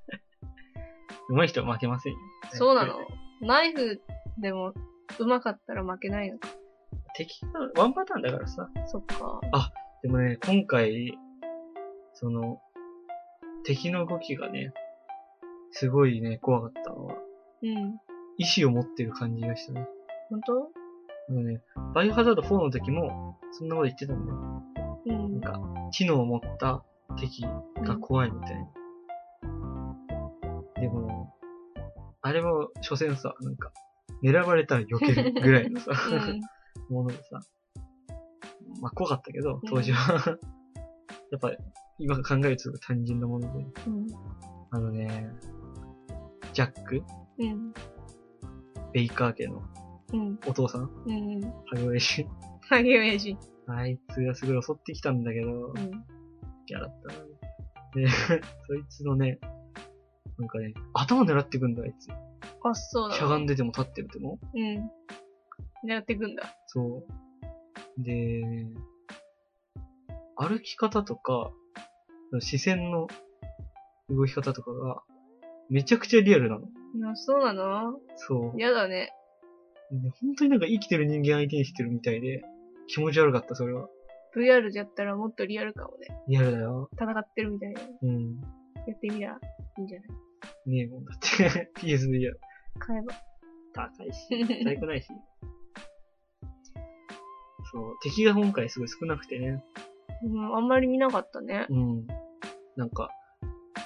[1.30, 2.20] 上手い人は負けませんよ。
[2.52, 3.00] そうなの。
[3.42, 4.02] ナイフ
[4.40, 4.74] でも
[5.20, 6.48] 上手かったら負けないのか。
[7.16, 8.70] 敵がワンパターンだからさ。
[8.88, 9.42] そっか。
[10.02, 11.18] でもね、今回、
[12.14, 12.62] その、
[13.64, 14.74] 敵の動きがね、
[15.72, 17.16] すごいね、怖かったのは、
[17.62, 18.00] うん。
[18.38, 19.88] 意志を持ってる感じがしたね。
[20.30, 20.72] 本当？
[21.30, 21.62] あのね、
[21.94, 24.64] バイオハザード4の時も、そんなこと言ってたんだよ。
[25.06, 25.40] うん。
[25.40, 26.84] なんか、知能を持った
[27.18, 27.46] 敵
[27.82, 28.68] が怖いみたいな。
[30.82, 31.34] でも、
[32.22, 33.72] あれも、所詮さ、なんか、
[34.22, 36.42] 狙われたら避けるぐらいのさ、 うん。
[36.90, 37.42] ものでさ、
[38.82, 40.38] まあ怖かったけど、当時は。
[41.32, 41.52] やっぱ、
[42.00, 43.66] 今考えると単純なもので。
[43.88, 44.08] うん。
[44.72, 45.30] あのね、
[46.54, 47.04] ジャック、
[47.40, 47.74] うん。
[48.92, 49.62] ベイカー家の
[50.14, 50.40] うん。
[50.48, 51.42] お父さん、うん。
[51.42, 52.28] ハゲ親父。
[52.70, 53.38] ハゲ親父。
[53.68, 55.74] あいつがすごい襲ってきたんだけど、うん。
[56.66, 57.26] ギャラったな。
[57.96, 58.08] で、
[58.68, 59.40] そいつのね、
[60.38, 62.10] なんかね、頭狙ってくんだ、あいつ。
[62.64, 63.16] あ、そうだ。
[63.16, 64.40] しゃがんでても立ってるても。
[64.54, 64.90] うん。
[65.88, 66.44] 狙ってくんだ。
[66.74, 67.04] そ
[68.00, 68.04] う。
[68.04, 68.42] で、
[70.36, 71.52] 歩き方とか、
[72.40, 73.08] 視線の
[74.10, 75.04] 動き方とかが、
[75.70, 76.66] めちゃくちゃリアルなの。
[77.12, 78.00] あ、そうなの？
[78.18, 78.60] そう。
[78.60, 79.12] やだね。
[79.92, 82.42] で本当になんか生きてる人間相手にしてるみたいで、
[82.88, 83.88] 気持ち悪かった、それは。
[84.36, 86.08] VR じゃったらもっとリアルかもね。
[86.28, 86.90] リアルだよ。
[86.94, 87.82] 戦ってるみたいな。
[88.02, 88.40] うん。
[88.88, 89.34] やってみりゃ
[89.78, 90.06] いいんじゃな
[90.66, 90.70] い？
[90.70, 91.72] ねえもんだって。
[91.80, 92.34] PSVR。
[92.80, 93.14] 買えば。
[93.74, 94.28] 高いし、
[94.66, 95.08] 高くないし。
[97.74, 99.64] そう、敵が今回すごい少なくてね。
[100.24, 101.66] うん、あんまり見なかったね。
[101.70, 102.08] うん。
[102.76, 103.10] なんか、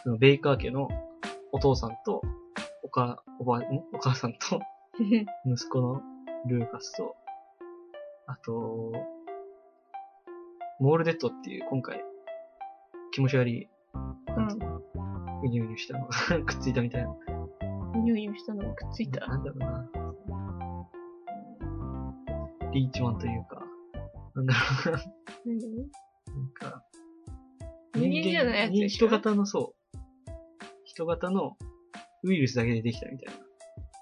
[0.03, 0.89] そのベイカー家の
[1.53, 2.21] お父さんと、
[2.83, 3.63] おか、おば、ん？
[3.93, 4.59] お母さんと、
[5.45, 6.01] 息子の
[6.45, 7.15] ルーカスと、
[8.27, 8.91] あと、
[10.79, 12.03] モールデッドっていう今回、
[13.11, 13.69] 気持ち悪い、
[14.27, 14.81] なんつうの、
[15.43, 16.13] うにゅうにゅしたのが
[16.45, 17.15] くっついたみたいな。
[18.03, 19.25] ニューユしたのがくっついた。
[19.27, 19.89] なんだろうな。
[22.71, 23.56] リーチマンというか、
[24.37, 24.53] なんだ
[24.85, 25.03] ろうな。
[25.45, 26.83] 何なんか、
[27.95, 29.07] 人間じゃないやつ人でしょ？
[29.07, 29.97] 人型のそう、
[30.85, 31.57] 人型の
[32.23, 33.41] ウイルスだけでできたみたいな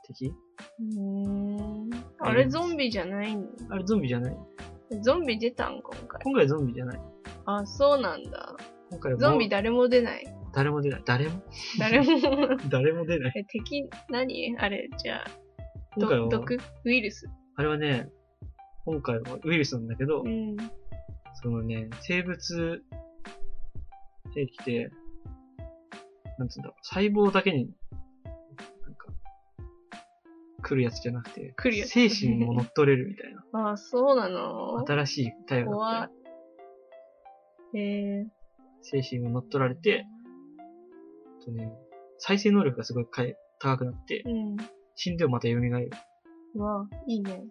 [0.08, 0.28] 敵？
[0.28, 1.02] うー
[1.62, 1.90] ん。
[2.20, 3.44] あれゾンビじゃないの？
[3.70, 4.38] あれゾンビじゃない？
[5.02, 5.82] ゾンビ出たん？
[5.82, 6.22] 今回。
[6.24, 7.00] 今回ゾンビじゃない？
[7.46, 8.56] あ、そうなんだ。
[8.92, 10.26] 今回ゾンビ誰も出ない？
[10.54, 11.02] 誰も出ない。
[11.06, 11.42] 誰も？
[11.80, 12.06] 誰も？
[12.70, 13.34] 誰も出ない。
[13.36, 14.56] え、敵、何？
[14.58, 15.26] あれ、じゃあ、
[15.96, 17.28] 今回はど毒ウイルス？
[17.56, 18.10] あれはね、
[18.86, 20.56] 今回はウイルスなんだけど、うん。
[21.42, 22.84] そのね、生物
[24.36, 24.90] 兵器で、
[26.38, 27.72] なんつうんだろう、細胞だけに、
[28.26, 28.32] な
[28.92, 29.08] んか、
[30.62, 33.72] 来るやつじゃなくて、来るやつ精神も乗っ取れるみたいな。
[33.72, 34.86] あ、そうなの？
[34.86, 36.12] 新しいタイプだ怖っ
[37.74, 37.78] い。
[37.78, 38.26] えー、
[38.92, 40.06] て、精神を乗っ取られて、
[41.42, 41.72] あとね、
[42.20, 43.08] 再生能力がすごい
[43.60, 44.58] 高くなって、うん。
[44.96, 45.90] 死んでもまた蘇る。
[46.54, 47.44] うわ、いいね。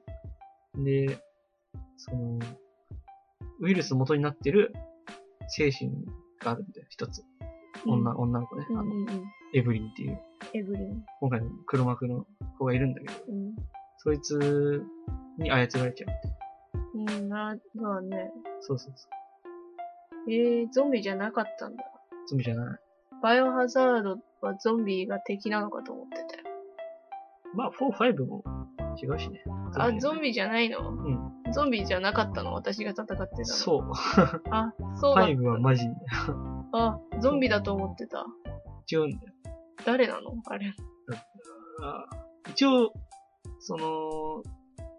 [0.76, 1.18] で、
[1.96, 2.38] その、
[3.60, 4.72] ウイルスの元になってる
[5.48, 5.90] 精神
[6.40, 7.22] があるんだよ、一つ。
[7.86, 9.24] 女、女の子ね、あの、うんうんうん。
[9.54, 10.20] エブリンっていう、
[10.54, 11.04] エブリン。
[11.20, 12.26] 今回の黒幕の
[12.58, 13.54] 子がいるんだけど、うん。
[13.98, 14.84] そいつ
[15.38, 16.34] に操られちゃうって。
[16.94, 18.30] うん、な、そうだね。
[18.60, 19.08] そうそうそ
[20.28, 21.84] えー、ゾンビじゃなかったんだ。
[21.84, 22.28] う。
[22.28, 22.78] ゾンビじゃない。
[23.22, 26.54] バイオハザードはゾンビが敵なのかと思ってたよ。
[27.54, 28.42] まあ、4、5も
[29.00, 29.44] 違うしね。
[29.76, 30.90] あ、ゾビンビじゃないの？
[30.90, 31.52] うん。
[31.52, 32.52] ゾンビじゃなかったの？
[32.52, 33.44] 私が戦ってたの。
[33.44, 33.92] そう。
[34.50, 35.26] あ、そうだ。
[35.26, 35.84] 5はマジ、
[36.72, 38.26] あ、ゾンビだと思ってた。
[38.90, 39.32] 違うんだよ。
[39.84, 40.34] 誰なの？
[40.46, 40.74] あれ。
[41.82, 42.06] あ
[42.50, 42.92] 一応、
[43.60, 44.42] その、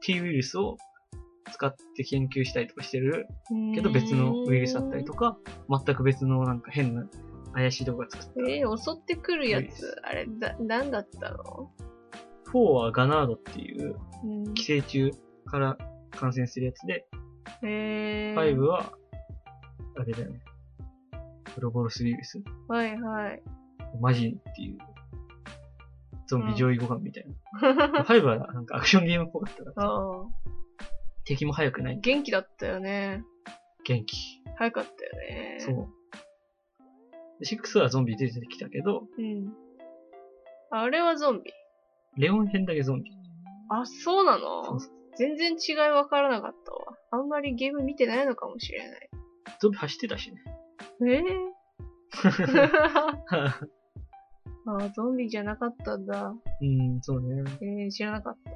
[0.01, 0.77] T ウイルスを
[1.51, 3.27] 使って研究したりとかしてる
[3.73, 5.37] けど別のウイルスだったりとか、
[5.69, 7.05] 全く別のなんか変な
[7.53, 8.33] 怪しいとこが作った。
[8.51, 11.71] えー、襲ってくるやつ、あれ、だ、なんだったの？
[12.53, 14.53] 4はガナードっていううん。
[14.53, 15.11] 寄生虫
[15.45, 15.77] から
[16.11, 17.05] 感染するやつで、
[17.63, 18.55] えー。
[18.55, 18.93] 5は、
[19.97, 20.41] あれだよね。
[21.53, 23.41] プロボロスウイルスはいはい。
[24.01, 24.77] マジっていう、
[26.27, 27.25] ゾンビ上位互換みたい
[27.61, 28.03] な。
[28.03, 30.25] 5はなんかアクションゲームっぽかったから、 ああ。
[31.23, 31.99] 敵も速くない。
[31.99, 33.23] 元気だったよね。
[33.85, 34.43] 元気。
[34.57, 35.57] 早かったよね。
[35.59, 36.05] そう。
[37.39, 39.53] で6はゾンビ出てきたけど、うん。
[40.71, 41.51] あれはゾンビ。
[42.17, 43.11] レオン編だけゾンビ。
[43.69, 44.63] あ、そうなの？
[44.65, 46.97] そうそう全然違い分からなかったわ。
[47.11, 49.09] あんまりゲーム見てないのかもしれない。
[49.59, 50.43] ゾンビ走ってたしね。
[51.01, 51.45] えー、
[54.67, 56.33] あ、ゾンビじゃなかったんだ。
[56.61, 57.43] うん、そうね。
[57.61, 58.51] えー、知らなかった。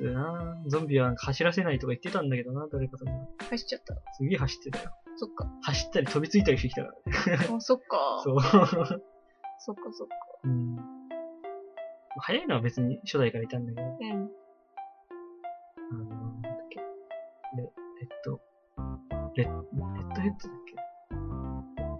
[0.00, 3.26] 6なゾンビは走らせないとか言ってたんだけどな、誰かさんが。
[3.50, 3.94] 走っちゃった。
[4.14, 4.90] すげえ走ってたよ。
[5.16, 5.46] そっか。
[5.62, 7.46] 走ったり飛びついたりしてきたからね。
[7.54, 8.22] あ、そっか。
[8.24, 8.40] そう。
[8.40, 10.14] そっかそっか。
[10.44, 10.76] うん。
[12.20, 14.30] 早いのは別に初代からいたんだけど、うん。
[15.90, 16.78] あの、なんだっけ？
[17.56, 17.70] レ、レッ
[18.24, 18.40] ド、
[19.36, 20.74] レッ、レッドヘッドだっけ？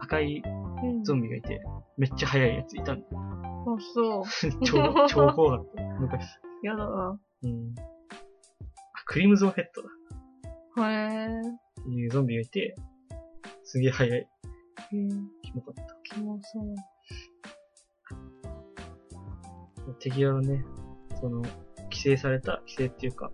[0.01, 1.05] 赤いうん。
[1.05, 1.63] ゾンビがいて、
[1.97, 3.19] めっちゃ速いやついたんだよ。
[3.19, 4.25] あ、そう。
[4.65, 5.83] 超、超怖かった。
[6.01, 6.39] 昔。
[6.63, 7.21] やだな。
[7.45, 7.75] うん。
[7.79, 7.85] あ、
[9.07, 10.89] クリムゾンヘッドだ。
[10.89, 10.93] へ
[11.25, 11.41] え。
[11.41, 11.43] っ
[11.85, 12.75] ていうゾンビがいて、
[13.65, 14.29] すげえ速い。
[14.93, 15.09] うん。
[15.43, 15.95] キモかった。
[16.03, 16.75] キモそう。
[19.99, 20.65] 敵はね、
[21.21, 21.43] その、
[21.85, 23.31] 規制された、規制っていうか、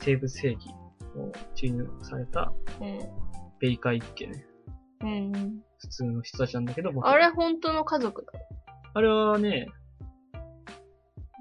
[0.00, 0.68] 生物兵器
[1.16, 2.98] を注入されたうん。
[3.60, 4.46] ベイカー一家ね。
[5.02, 5.60] うんうん。
[5.78, 8.32] 普通の人たちなんだけど、元あれ本当の家族だ。
[8.94, 9.68] あれはね、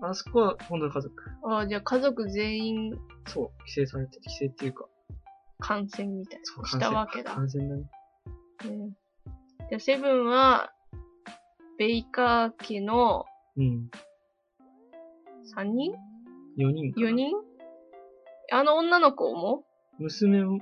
[0.04, 1.14] あそこは本当の家族。
[1.44, 4.86] ああ、じゃあ家族全員そう、規制されてて、規制っていうか、
[5.60, 6.70] 感染みたいそうな。
[6.70, 7.36] したわけだ。
[7.36, 7.84] 完全だね。
[8.66, 8.90] うん。
[8.90, 10.72] じゃあセブンは、
[11.78, 13.26] ベイカー家の
[13.58, 13.90] うん。
[15.58, 15.94] 3人
[16.58, 17.36] ？4人かな ?4 人？
[18.52, 19.64] あの女の子も？
[20.00, 20.60] 娘も、ん？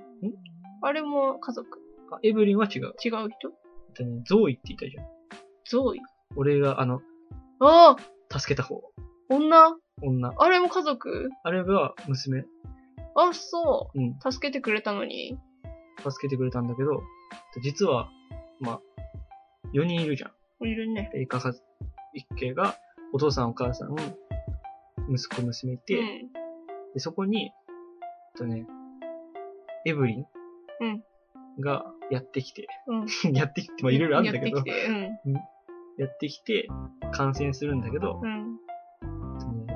[0.81, 1.79] あれも家族？
[2.11, 2.93] あ、エブリンは違う。
[3.03, 3.49] 違う人？
[3.89, 5.05] えっとね、ゾーイって言ったじゃん。
[5.69, 5.99] ゾーイ？
[6.35, 7.01] 俺が、あの、
[7.59, 7.95] あ
[8.31, 8.81] あ助けた方。
[9.29, 9.75] 女？
[10.01, 10.33] 女。
[10.37, 11.29] あれも家族？
[11.43, 12.45] あれが娘。
[13.15, 14.17] あ、そうん。
[14.23, 14.31] う。
[14.31, 15.37] 助けてくれたのに？
[15.97, 17.01] 助けてくれたんだけど、
[17.61, 18.09] 実は、
[18.61, 18.81] まあ、
[19.73, 20.67] 4人いるじゃん。
[20.67, 21.09] いるね。
[21.13, 21.53] ベイカー
[22.13, 22.75] 一家が、
[23.11, 23.95] お父さんお母さん、
[25.09, 26.05] 息子娘いて、うん。
[26.93, 27.51] で、そこに、えっ
[28.37, 28.65] とね、
[29.85, 30.25] エブリン
[30.81, 31.03] うん
[31.59, 33.07] がやってきて、うん。
[33.35, 34.87] やってきて、まあいろいろあるんだけど、やってきて、
[35.25, 35.33] うん。
[35.97, 36.67] やってきて、
[37.11, 38.57] 感染するんだけど、うん。
[39.01, 39.67] えっとね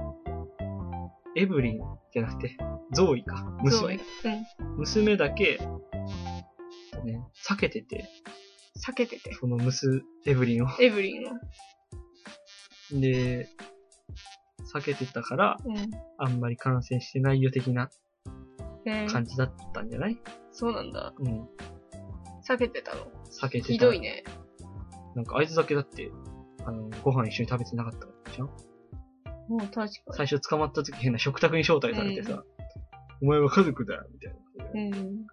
[1.36, 1.80] エブリン
[2.12, 2.58] じゃなくて、
[2.92, 3.58] ゾーイか。
[3.62, 3.96] 娘。。
[3.96, 4.78] うん。
[4.78, 8.06] 娘だけ、えっとね、避けてて、
[8.78, 9.34] 避けてて。
[9.34, 10.68] その娘、エブリンを。
[10.80, 13.00] エブリンを。
[13.02, 13.50] で、
[14.74, 15.90] 避けてたから、うん。
[16.18, 17.90] あんまり感染してないよ的な
[18.86, 20.18] えー感じだったんじゃない？
[20.52, 21.14] そうなんだ。
[21.18, 21.48] うん。
[22.48, 23.08] 避けてたの？
[23.32, 23.74] 避けてた。
[23.74, 24.00] ひどい。
[24.00, 24.24] ね。
[25.16, 26.12] なんかあいつだけだって、
[26.66, 27.94] あの、ご飯一緒に食べてなかっ
[28.26, 32.44] たじゃんもう確か最初捕まった時変な食卓に招待されてさ、
[33.22, 34.98] お前は家族だみたいな。
[35.00, 35.28] うん。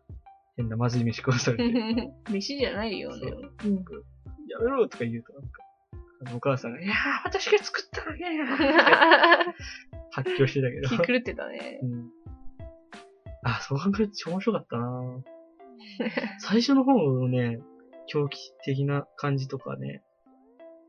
[0.56, 2.12] 変なまずい飯食わされて。
[2.30, 3.20] 飯じゃないよね。
[3.20, 3.40] そう
[4.48, 5.32] やめろとか言うと
[6.34, 8.22] お母さんが、いやー、私が作ったのに
[10.12, 10.88] 発狂してたけど。
[10.88, 11.86] 気狂ってたねう。
[11.86, 12.10] ん。
[13.42, 15.22] あ、そう考えると超面白かったな
[16.40, 17.60] 最初の方のね、
[18.06, 20.02] 狂気的な感じとかね、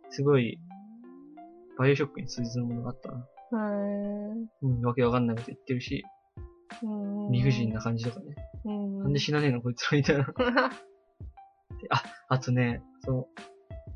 [0.09, 0.59] すごい、
[1.77, 3.19] バイオショックに通じるものがあったな。
[3.19, 7.31] へうん、わけわかんないこと言ってるし、ーうん。
[7.31, 8.35] 理不尽な感じとかね。
[8.65, 8.99] うん。
[9.03, 10.27] なんで死なねえのこいつらみたいな。
[12.27, 13.27] あとね、その、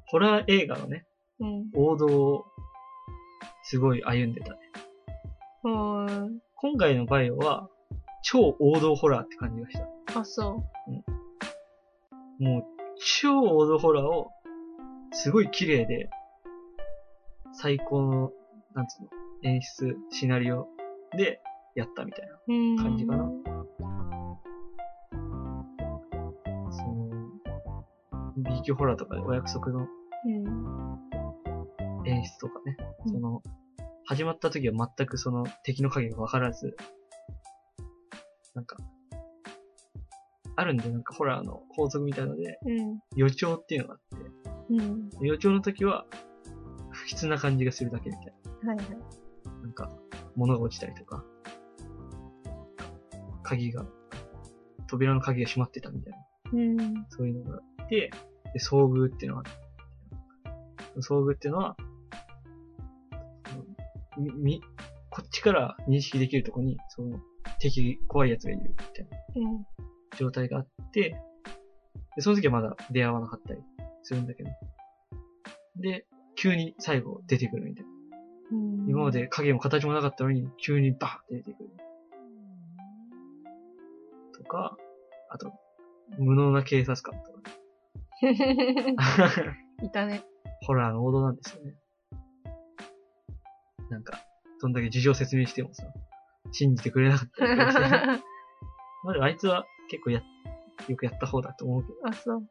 [0.07, 1.05] ホラー映画のね、
[1.39, 1.69] うん。
[1.73, 2.45] 王道を、
[3.63, 4.59] すごい歩んでたね。
[5.63, 6.39] うん。
[6.55, 7.69] 今回のバイオは、
[8.23, 10.19] 超王道ホラーって感じがした。
[10.19, 10.63] あ、そ
[12.39, 12.63] もう、
[13.21, 14.31] 超王道ホラーを、
[15.11, 16.09] すごい綺麗で、
[17.53, 18.31] 最高の、
[18.73, 19.09] なんつうの、
[19.43, 20.67] 演出、シナリオ
[21.17, 21.41] で
[21.75, 22.39] やったみたいなう。
[22.47, 22.77] うん。
[22.77, 23.29] 感じかな。
[26.71, 27.09] その、
[28.37, 29.87] B 級ホラーとかでお約束の
[30.25, 30.64] うん。
[32.05, 33.41] 演出とかね、うんその、
[34.05, 36.77] 始まった時は全くその敵の影がわからず、
[38.53, 38.77] なんか、
[40.55, 42.99] あるんで、なんかホラーの法則みたいので、うん。
[43.15, 44.25] 予兆っていうのがあって、
[44.69, 45.09] うん。
[45.21, 46.05] 予兆の時は、
[46.91, 48.33] 不吉な感じがするだけみたい
[48.65, 48.89] はいはい。
[48.89, 49.61] な。
[49.63, 49.91] なんか、
[50.35, 51.25] 物が落ちたりとか、
[53.43, 53.85] 鍵が、
[54.87, 56.19] 扉の鍵が閉まってたみたいな、
[56.53, 57.05] うん。
[57.09, 58.11] そういうのがあって、
[58.53, 59.49] で、遭遇っていうのが
[60.45, 61.75] あって、遭遇っていうのは、
[64.17, 64.61] み、み、
[65.09, 67.19] こっちから認識できるとこに、その、
[67.59, 69.07] 敵、怖い奴がいるみたい
[69.41, 69.65] なうん。
[70.17, 71.15] 状態があって、
[72.15, 73.59] で、その時はまだ出会わなかったり
[74.03, 74.49] するんだけど、
[75.77, 77.91] で、急に最後出てくるみたいな。
[78.51, 78.89] うん。
[78.89, 81.69] 今まで影も形もなかったのに、急にバーって出てくる。
[84.37, 84.77] とか、
[85.29, 85.53] あと、
[86.17, 87.39] 無能な警察官とか、
[89.83, 90.23] いたね。
[90.61, 91.75] ホラーの王道なんですよね。
[93.89, 94.19] なんか、
[94.61, 95.83] どんだけ事情説明してもさ、
[96.51, 97.81] 信じてくれなかったりとかして。
[99.03, 100.21] まああいつは結構や、
[100.87, 102.43] よくやった方だと思うけど、あ、そう。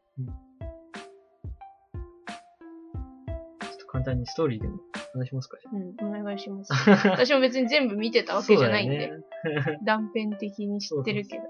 [3.61, 4.79] ちょっと簡単にストーリーでも
[5.15, 6.21] 話しますか、じうん。
[6.21, 6.73] お願いします。
[7.11, 9.13] 私も別に全部見てたわけじゃないんで、ね。
[9.85, 11.45] 断片的に知ってるけど。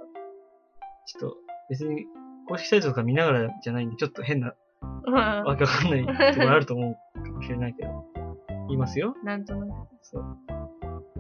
[1.07, 1.37] ちょっと、
[1.69, 2.07] 別に、
[2.47, 4.55] 公式サイトとか見ながらじゃないんで、ちょっと変な、
[5.07, 8.14] うんわけわかんないところあると思うかもしれないけど。
[8.69, 9.15] 言いますよ。
[9.25, 9.89] なんとなく。
[10.03, 10.25] そう。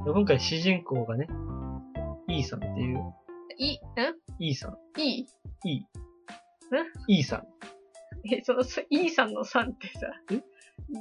[0.07, 1.27] 今回主人公がね、
[2.29, 2.99] イーさんっていう、
[3.59, 3.79] い、ん
[4.39, 5.27] イーさん、いい？
[5.65, 5.83] イー。
[7.09, 7.47] イーさん。
[8.33, 10.41] え、その、そ E さんのさんってさえ、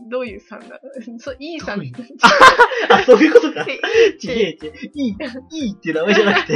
[0.09, 0.79] どういうさんなの？
[1.19, 1.93] そう、E さんどういう？
[2.91, 3.65] あ、そういうことか。
[3.67, 4.91] えちげえちげえ。
[4.93, 5.15] いい、
[5.51, 6.53] いいって名前じゃなくて、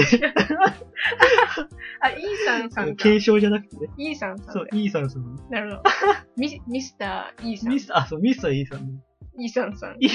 [2.02, 3.04] あ、E さんさんか。
[3.04, 3.88] 継承じゃなくてね。
[3.98, 4.84] E さんさんそうだ、よ。
[4.84, 5.36] イーさんさん。
[5.50, 5.90] なるほど。
[6.38, 7.80] ミミスター E さんミ。
[7.80, 9.02] ス、あ、そう、ミスターイーさん。
[9.40, 9.98] E さんさん。
[10.00, 10.10] いい、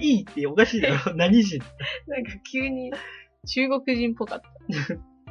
[0.00, 1.14] いいっておかしいだろ。
[1.14, 1.60] 何人？
[2.06, 2.92] なんか急に、
[3.46, 4.48] 中国人っぽかった。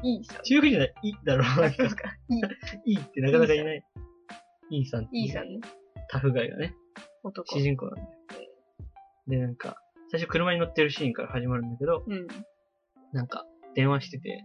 [0.01, 0.43] いいさん。
[0.43, 1.43] 中国人じゃない、いいだろ
[1.95, 2.17] か。
[2.29, 2.35] い
[2.87, 3.83] い、いいってなかなか言えない。
[4.69, 5.59] いいさんっていういいさんね。
[6.09, 6.75] タフガイがね、
[7.23, 7.61] 男主。
[7.61, 8.09] 人公なんだよ。
[9.27, 9.77] で、なんか、
[10.11, 12.27] 最初車に乗ってるシーンから始まるんだけど、うん。
[13.11, 14.43] なんか、電話してて、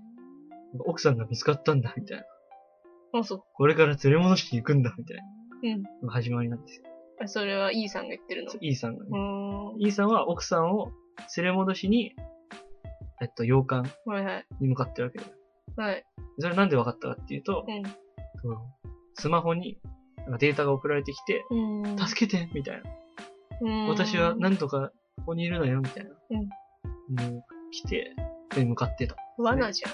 [0.80, 2.18] 奥さんが見つかったんだ、みたい
[3.12, 3.20] な。
[3.20, 6.02] あ、そこれから連れ戻しに行くんだ、みたいなう。
[6.02, 6.10] うん。
[6.10, 6.89] 始まりなんですよ。
[7.22, 8.50] あそれは、いいさんが言ってるの？
[8.50, 9.14] そうイーさんがねう。
[9.14, 9.80] ーん。
[9.80, 10.90] イーさんは奥さんを
[11.36, 12.14] 連れ戻しに、
[13.20, 14.46] えっと、洋館はいはい。
[14.60, 15.30] に向かってるわけだよ。
[15.76, 16.04] はい。
[16.38, 17.82] それなんで分かったかっていうと、うん。
[18.40, 18.56] その
[19.14, 19.78] スマホに
[20.18, 21.56] なんかデータが送られてきて、う
[21.88, 21.98] ん。
[21.98, 22.90] 助けてみたいな。
[23.62, 26.10] うん私は何とかここにいるのよみたいな。
[26.30, 27.42] うん。
[27.70, 28.14] 来て、
[28.50, 29.16] それに向かってた。
[29.36, 29.88] 罠じゃ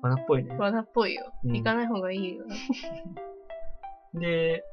[0.00, 0.58] 罠っぽいねん。。
[0.58, 1.30] 罠っぽいよ。
[1.44, 2.46] うん行かない方がいいよ。
[4.14, 4.64] で、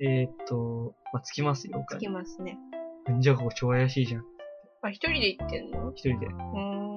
[0.00, 2.58] えーっと、まあ、着きますよ、つきますね。
[3.20, 4.24] じゃあここ超怪しいじゃん。
[4.82, 5.92] あ、一人で行ってんの？
[5.92, 6.26] 一人で。
[6.26, 6.34] うー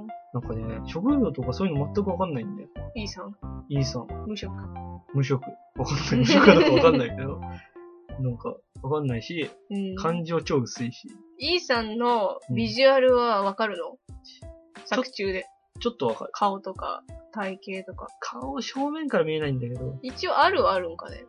[0.04, 0.08] ん。
[0.34, 2.70] なんかね、職業とかそういうの全くわかんないんだよ。
[2.96, 3.36] いいさん。
[3.70, 4.52] イーさん、無職。
[5.14, 5.44] 無職。
[5.76, 6.16] わかんない。
[6.18, 7.40] 無職かどうかわかんないけど。
[8.20, 9.96] なんか、わかんないし、うん。
[9.96, 11.08] 感情超薄いし、
[11.38, 13.98] イーさんのビジュアルはわかるの、
[14.86, 15.46] 作中で。
[15.80, 16.32] ちょっとわかる。
[16.34, 18.08] 顔とか、体型とか。
[18.20, 21.26] 顔正面から見えないんだけど、一応あるはあるんかね。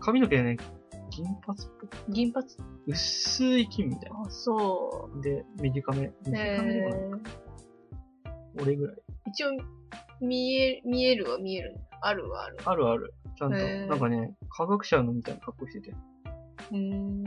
[0.00, 0.56] 髪の毛ね、
[1.10, 2.46] 銀髪っぽく、銀髪？
[2.86, 5.20] 薄い金みたいあ、そな。
[5.20, 6.06] で、短め。
[6.06, 6.14] う。
[6.24, 7.20] 短めでえもないー、
[8.62, 8.96] 俺ぐらい。
[9.26, 9.50] 一応、
[10.20, 11.76] 見え、見えるは見える。
[12.00, 12.56] あるはある。
[12.64, 13.14] あるある。
[13.36, 15.94] ちゃんと、へーなんかね、科学者のみたいな格好してて。
[16.70, 17.24] うーん。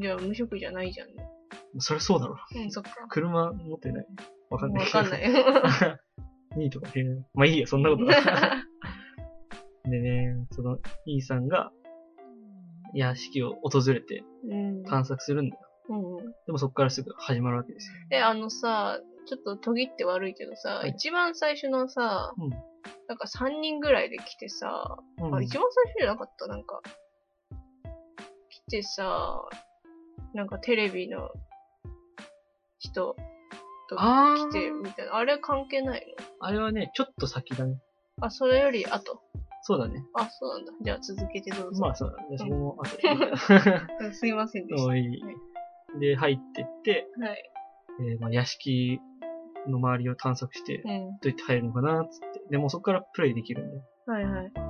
[0.00, 1.28] じゃあ無職じゃないじゃんね。
[1.78, 2.36] そりゃそうだろ。
[2.56, 2.90] うん、そっか。
[3.08, 4.06] 車持ってない。
[4.50, 4.84] わかんない。
[4.84, 5.22] わかんない。
[6.62, 7.26] いいとか知れない。
[7.34, 8.22] まあいいや、そんなことない。
[9.90, 11.70] でね、その、イーさんが、
[12.94, 14.84] 屋敷を訪れてうん。
[14.84, 15.62] 探索するんだよ。
[15.90, 16.16] うん。
[16.46, 17.94] でもそこからすぐ始まるわけですよ。
[18.10, 22.50] え、あのさ、ちょっと途切って悪いけどさ、はい一番最初のさ、うん
[23.08, 26.46] なんか3人ぐらいで来てさ、うんあ、一番最初じゃなかった？
[26.46, 26.80] なんか、
[28.48, 29.42] 来てさ、
[30.34, 31.30] なんかテレビの
[32.78, 33.16] 人
[33.88, 35.16] とあ来てみたいな。
[35.16, 37.78] あれ関係ないあれはね、ちょっと先だね。
[38.18, 39.20] のあ、それより後？
[39.62, 40.04] そうだね。
[40.14, 40.72] あ、そうなんだ。
[40.82, 41.80] じゃあ続けてどうぞ。
[41.80, 42.38] まあそうだね。
[42.38, 42.86] そこも後
[44.14, 45.22] すいませんでしおい
[46.00, 47.26] で、入ってって、た。
[47.26, 47.50] はい。
[48.00, 49.00] えーまあ、屋敷
[49.66, 50.96] の周りを探索して、どうん。
[51.08, 52.42] うやって入るのかなっつって。
[52.50, 53.80] でもそこからプレイできるんで。
[54.06, 54.52] はいはい。
[54.52, 54.60] で、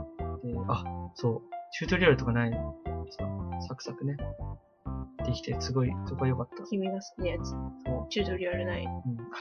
[0.69, 2.75] あ、そう、チュートリアルとかないの？
[3.11, 3.29] さ、
[3.69, 4.17] サクサクね。
[5.27, 6.65] できて、すごい、そこは良かった。
[6.65, 7.51] 君が好きなやつ。
[7.51, 8.07] そう。
[8.11, 8.85] チュートリアルない。
[8.85, 8.97] うん、あ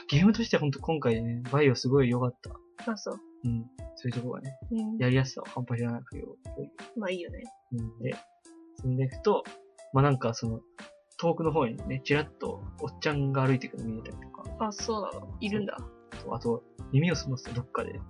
[0.08, 2.92] ゲームとしてはほんと今回ね、バイオすごい良かった。
[2.92, 3.20] あ、そう。
[3.44, 3.64] うん。
[3.94, 4.98] そういうとこがね、うん。
[4.98, 6.36] やりやすさは半端じゃなくよ。
[6.96, 7.44] まあいいよね。
[7.72, 7.98] うん。
[8.00, 8.14] で、
[8.82, 9.44] 進んでいくと、
[9.92, 10.60] まあなんかその、
[11.18, 15.34] 遠くの方にね、ちらっとおっちゃんが歩いてくるの見えたりとか、あ、そうなの。
[15.40, 15.78] いるんだ。
[16.30, 18.00] あと、耳を澄ますとどっかで、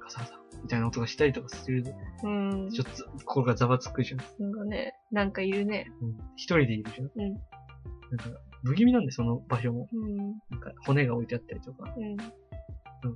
[0.00, 1.84] ガサガサ、みたいな音がしたりとかする。
[2.22, 2.70] うん。
[2.70, 4.20] ちょっと、心がざわつくじゃん。
[4.42, 5.86] なんかね、なんかいるね。
[6.00, 6.16] うん。
[6.36, 7.06] 一人でいるじゃん。
[7.06, 7.32] うん。
[7.32, 9.88] なんか、不気味なんで、その場所も。
[9.92, 10.16] うん。
[10.50, 12.16] なんか、骨が置いてあったりとか、うん。
[12.16, 12.34] なんか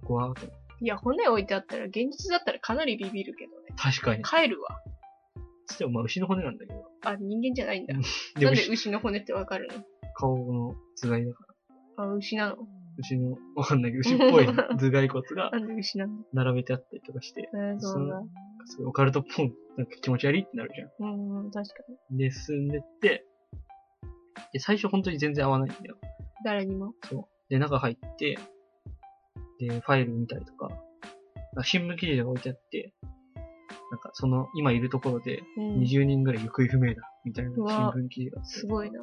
[0.07, 0.46] 怖ーっと。
[0.83, 3.74] いや、骨置いてあったら、現実だったらかなりビビるけどね。
[3.76, 4.24] 確かに。
[4.24, 4.81] 帰るわ。
[5.66, 6.85] つっても、まあ、牛の骨なんだけど。
[7.03, 7.94] あ、人間じゃないんだ。
[7.96, 8.03] うん
[8.42, 9.85] なんで牛牛の骨ってわかるの？
[10.14, 11.46] 顔の頭蓋だか
[11.96, 12.05] ら。
[12.05, 12.57] あ、牛なの？
[12.98, 16.26] 牛の、わかんないけど、牛っぽい 頭蓋骨がなんで牛なんだ。
[16.33, 18.22] 並べてあったりとかして、えー、そうだ。
[18.66, 21.40] すごいオカルトっぽい、なんか気持ち悪いってなるじゃん。
[21.42, 21.74] うん、確か
[22.11, 22.18] に。
[22.18, 23.24] で、進んでって、
[24.53, 25.96] で、最初本当に全然合わないんだよ。
[26.44, 26.94] 誰にも？
[27.05, 27.24] そう。
[27.48, 28.38] で、中入って、
[29.59, 30.79] で、ファイル見たりとか、なん
[31.57, 32.94] か新聞記事が置いてあって、
[33.90, 35.81] なんかその今いるところでうん。
[35.81, 38.50] 20人ぐらい行方不明だ、みたいなうわ新聞記事があって。
[38.50, 39.00] すごいな。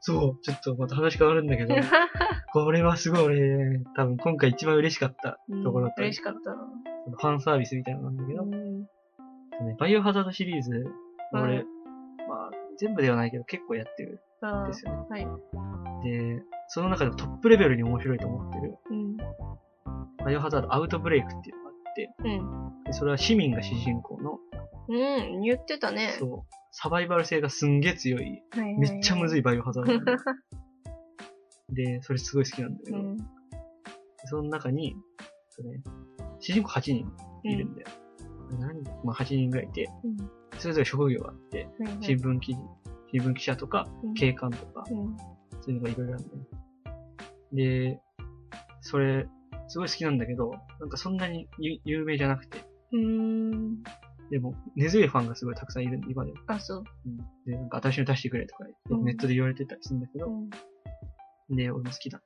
[0.00, 1.74] そう、ちょっとまた話変わるんだけど、
[2.52, 6.52] これはすごい俺、多分今回一番嬉しかったうんところと、嬉しかった。
[6.52, 8.44] ファンサービスみたいなのなんだけど、
[9.78, 10.86] バイオハザードシリーズ、
[11.32, 12.28] 俺、うん。
[12.28, 14.20] まあ、全部ではないけど結構やってる。
[14.44, 15.06] んですよね。
[15.08, 15.26] はい。
[16.04, 19.16] で、その中でもトップレベルに面白いと思ってる、うん。
[20.24, 22.28] バイオハザードアウトブレイクっていうのがあって、う
[22.80, 22.84] ん。
[22.84, 24.38] でそれは市民が主人公の、
[24.88, 26.16] うん、言ってたね。
[26.18, 28.42] そう、サバイバル性がすんげえ強い、
[28.78, 29.40] めっちゃむずい。
[29.40, 30.04] いバイオハザード
[31.70, 33.16] で、それすごい好きなんだけど、うん。
[34.24, 34.96] その中に、
[35.50, 35.80] それ
[36.40, 37.12] 主人公8人
[37.44, 37.88] いるんだよ。
[38.58, 40.16] 何まあ8人ぐらいいて、うん。
[40.58, 42.60] それぞれ職業があって、はいはい新聞記事、
[43.12, 45.16] 新聞記者とか、うん警官とか、うん。
[45.60, 46.40] そういうのがいろいろあるんだよ。
[47.52, 48.00] で、
[48.80, 49.28] それ、
[49.68, 52.58] すごい好きなんだけど、なんかそんなに有有名じゃなくて、
[52.92, 53.82] うーん。
[54.32, 56.38] でも、根強いファンがすごいたくさんいるんで、今でも。
[56.46, 56.84] あ、そう。
[57.06, 61.54] うん、で、なんか私に出してくれとか、うんネットで言われてたりするんだけど、うん。
[61.54, 62.18] で、俺も好きな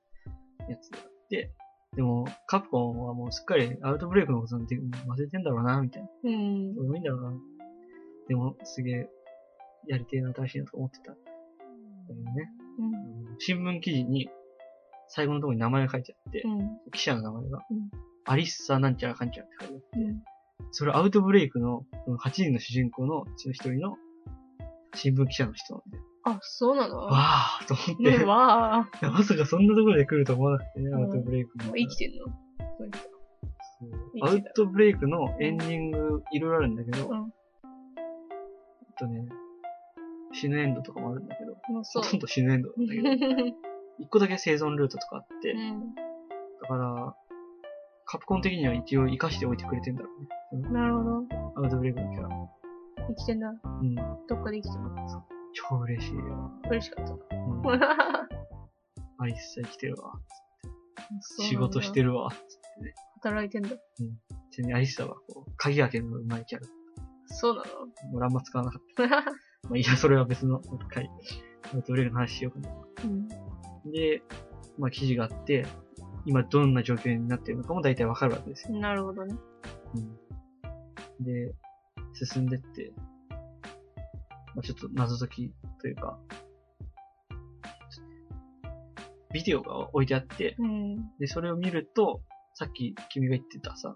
[0.68, 1.50] やつがあって、
[1.96, 6.08] でも、カプコンはもうすっかりアウトブレイクのことなんて忘れてんだろうな、みたいな。
[6.22, 6.74] うん。
[6.76, 7.32] どうでもいいんだろうな。
[8.28, 9.08] でも、すげえ、
[9.88, 11.10] やりてえな、新しいなと思ってた。
[11.10, 11.16] だ
[12.06, 12.94] けどね、うん。
[13.30, 14.30] うん新聞記事に、
[15.08, 16.78] 最後のところに名前が書いてあって、うん。
[16.92, 17.90] 記者の名前が、うん
[18.28, 20.22] アリッサなんちゃらかんちゃらって書いてあって、うん。
[20.72, 23.96] それアウトブレイクの、その8人の主人公のうちの一人の
[24.94, 26.98] 新聞記者の人なんで、あ、そうなの？
[26.98, 31.64] わーと思って、うんわいやまさかそんなところで来ると思わなくてね、うんアウトブレイクの。
[31.64, 31.72] あ。
[31.76, 32.26] 生きてんの？
[34.26, 37.32] アウトブレイクのエンディングいろいろあるんだけど、うん
[38.98, 39.28] とね、
[40.32, 41.54] 死ぬエンドとかもあるんだけど。
[41.66, 43.46] ほとんど死ぬエンドなんだけど、
[44.00, 45.94] 一個だけ生存ルートとかあって、うん。
[45.94, 47.14] だから、
[48.06, 50.08] カプコン的には一応活かしておいてくれてんだろ
[50.52, 50.70] うね。
[50.70, 51.10] なるほど。
[51.56, 52.28] アウトブレイクのキャラ。
[53.08, 53.48] 生きてんだ。
[53.48, 53.94] うん。
[53.94, 54.84] どっかで生きてる。
[55.52, 56.50] 超嬉しいよ。
[56.70, 57.12] 嬉しかった。
[57.12, 57.80] うん。
[59.18, 60.12] アリスさん生きてるわ。
[61.48, 62.10] 仕事してる。
[62.10, 62.30] るわ。
[63.22, 63.70] 働いてんだ。
[63.70, 63.78] ちな
[64.58, 66.66] みにアリスさんはこう、鍵開けるのが上手いキャラ。
[67.26, 67.64] そうな
[68.14, 69.02] 俺あんま使わなかった。
[69.02, 69.24] の ま
[69.74, 71.10] あいいや、それは別の回。
[71.74, 72.74] アウトブレイクの話しようかな。
[73.04, 73.28] うん。
[73.90, 74.22] で、
[74.78, 75.66] まあ記事があって、
[76.26, 78.78] 今どんな状況になっているのかも大体わかるわけですよ。
[78.78, 79.34] なるほどね。
[81.18, 81.54] うん、で、
[82.12, 82.92] 進んでって、
[84.54, 86.18] まあ、ちょっと謎解きというか、
[89.32, 90.96] ビデオが置いてあって、うん。
[91.18, 92.22] で、それを見ると、
[92.54, 93.94] さっき君が言ってたさ、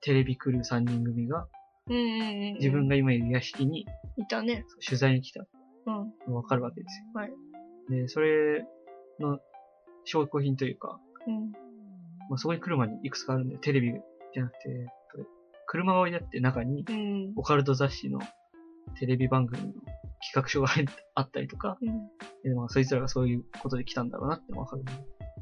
[0.00, 1.46] テレビクルー3人組が
[1.88, 2.54] うんうんうん。
[2.54, 3.86] 自分が今いる屋敷に
[4.16, 4.64] いたね。
[4.84, 5.44] 取材に来た
[5.86, 6.34] うん。
[6.34, 7.04] わかるわけですよ。
[7.14, 7.32] はい。
[7.90, 8.64] で、それ
[9.20, 9.38] の
[10.06, 11.50] 証拠品というか、うん。
[12.30, 13.92] まあ、そこに来る前にいくつかあるんで、テレビ
[14.32, 14.58] じゃなくて、
[15.12, 15.24] これ
[15.66, 17.32] 車が置いてあって中にうん。
[17.36, 18.20] オカルト雑誌の
[18.98, 19.82] テレビ番組の企
[20.34, 22.08] 画書が入ってあったりとか、うん。
[22.42, 24.84] でまあ、そいつらがそういうことで来たんだろうなってわかる、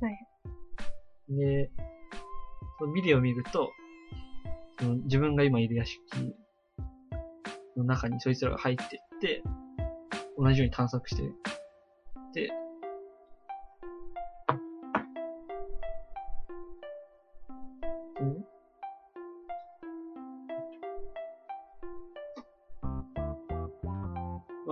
[0.01, 0.19] はい。
[1.29, 1.71] で、
[2.79, 3.71] そのビデオを見ると、
[4.81, 6.01] その自分が今いる屋敷
[7.77, 9.43] の中にそいつらが入ってって、
[10.37, 11.23] 同じように探索して、
[12.35, 12.53] で、で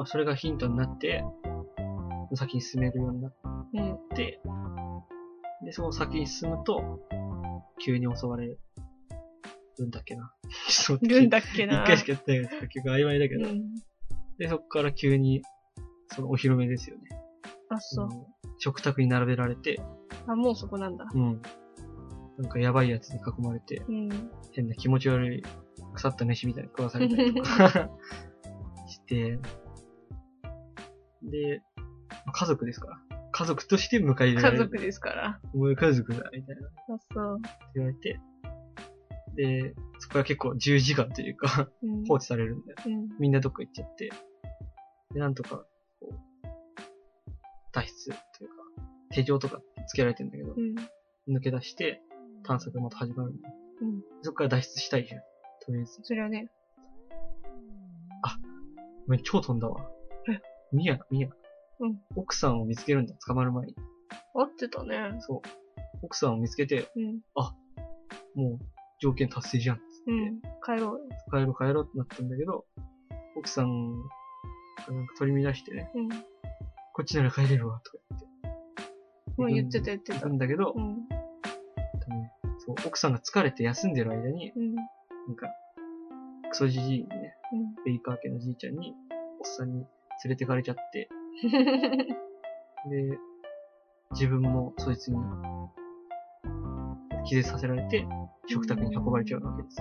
[0.02, 1.24] まあ、それがヒントになって、
[2.34, 3.34] 先に進めるようになっ
[3.72, 4.16] うん。
[4.16, 4.40] て、
[5.64, 6.98] で、その先に進むと、
[7.78, 8.58] 急に襲われる
[9.86, 10.34] んだっけな。
[11.02, 11.84] るんだっけな。
[11.84, 13.48] 一回しかやってないから、結構曖昧だけど。
[13.48, 13.74] うん。
[14.38, 15.42] で、そこから急に、
[16.08, 17.02] そのお披露目ですよね。
[17.68, 18.08] あ、そう。
[18.08, 18.26] の
[18.58, 19.80] 食卓に並べられて、
[20.26, 21.06] あ、もうそこなんだ。
[21.14, 21.40] うん。
[22.38, 24.08] なんかやばいやつに囲まれて、うん。
[24.50, 25.44] 変な気持ち悪い
[25.94, 27.88] 腐った飯みたいに食わされたりとか
[28.88, 29.38] して、
[31.32, 31.82] で、ま
[32.28, 32.98] あ家族ですから。
[33.32, 34.64] 家族として迎え入れられる。
[34.64, 35.40] 家族ですから。
[35.54, 36.68] お前家族だ、みたいな。
[36.94, 37.38] あ、そう。
[37.74, 38.20] 言われて、
[39.34, 42.04] で、そこから結構10時間というか、うん。
[42.04, 42.78] 放置されるんだよ。
[42.86, 43.08] うん。
[43.18, 44.10] みんなどっか行っちゃって、
[45.14, 45.64] で、なんとか、
[46.00, 46.14] こう、
[47.72, 48.54] 脱出というか、
[49.10, 51.34] 手錠とかつけられてんだけど、うん。
[51.34, 52.02] 抜け出して、
[52.44, 53.54] 探索がまた始まるんだよ。
[53.80, 54.02] うん。
[54.22, 55.20] そこから脱出したいじゃん。
[55.64, 56.00] とりあえず。
[56.02, 56.50] それはね。
[59.06, 59.84] ごめん、超飛んだわ。
[60.72, 61.28] ミヤ、ミヤ。
[61.80, 62.00] うん。
[62.16, 63.74] 奥さんを見つけるんだ、捕まる前に。
[64.34, 65.16] 合ってたね。
[65.20, 65.40] そう。
[66.02, 67.20] 奥さんを見つけて、うん。
[68.34, 68.58] もう、
[69.00, 69.80] 条件達成じゃん。
[70.06, 70.40] うん。
[70.64, 70.98] 帰ろうよ。
[71.30, 72.64] 帰ろう帰ろうってなったんだけど、
[73.36, 76.08] 奥さんがなんか取り乱してね、うん。
[76.08, 78.26] こっちなら帰れるわ、とか言って。
[79.36, 80.30] もう言ってた言ってた行く。
[80.30, 80.96] んだけど、うん。
[82.64, 84.74] そう、奥さんが疲れて休んでる間に、うん。
[84.74, 85.48] なんか、
[86.50, 87.84] クソじじいにね、うん。
[87.84, 88.94] ベイカー家のじいちゃんに、
[89.40, 89.86] おっさんに
[90.24, 91.08] 連れてかれちゃって、
[92.88, 93.18] で、
[94.12, 95.18] 自分もそいつに、
[97.26, 98.06] 気絶させられて、
[98.48, 99.76] 食卓に運ばれちゃうわけです。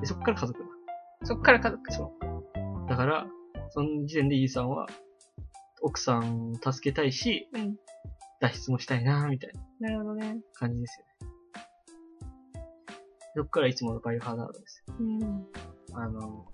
[0.00, 0.66] で、そっから家族だ。
[1.24, 1.92] そっから家族。
[1.92, 2.88] そう。
[2.88, 3.26] だから、
[3.70, 4.86] その時点でイーさんは、
[5.82, 7.76] 奥さんを助けたいし、うん。
[8.40, 9.50] 脱出もしたいなみたい
[9.80, 10.38] ななるほどね。
[10.54, 11.32] 感じですよね。
[13.34, 14.94] そっからいつものバイオハザードですよ。
[14.98, 15.46] うん。
[15.94, 16.46] あの、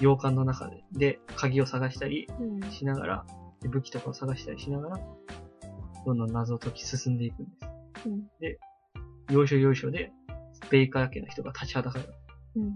[0.00, 2.70] 洋館の中で、で、鍵を探したりうん。
[2.70, 3.26] しながら、
[3.60, 5.00] で武器とかを探したりしながら、
[6.06, 7.46] どんどん謎解き進んでいくん
[8.40, 8.60] です。
[9.30, 9.36] うん。
[9.36, 10.12] 要所要所で、
[10.70, 12.14] ベイカー家の人が立ちはだかる。
[12.56, 12.66] うん。
[12.66, 12.74] おっ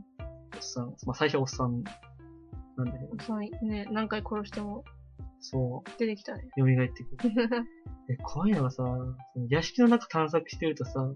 [0.61, 1.83] さん、まあ最初はおっさん
[2.77, 4.85] なんだけど、そうね、何回殺しても
[5.41, 6.45] そう、出てきたね。
[6.57, 7.35] 蘇ってくる。
[8.09, 8.77] で、怖いのがさ、
[9.35, 11.07] その屋敷の中探索してるとさ、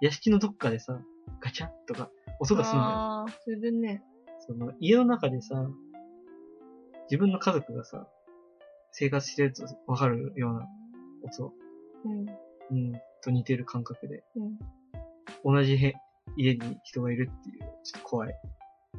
[0.00, 0.98] 屋敷のどっかでさ、
[1.40, 2.10] ガチャンとか
[2.40, 2.96] 音がするんだよ。
[2.96, 4.02] ああ、するね。
[4.46, 5.54] その家の中でさ、
[7.04, 8.06] 自分の家族がさ、
[8.92, 10.68] 生活してるとわかるような
[11.22, 11.52] 音
[12.04, 12.26] うん。
[12.70, 14.58] うん、と似てる感覚で、うん。
[15.44, 15.94] 同じへ
[16.36, 18.34] 家に人がいるっていう、ちょっと怖い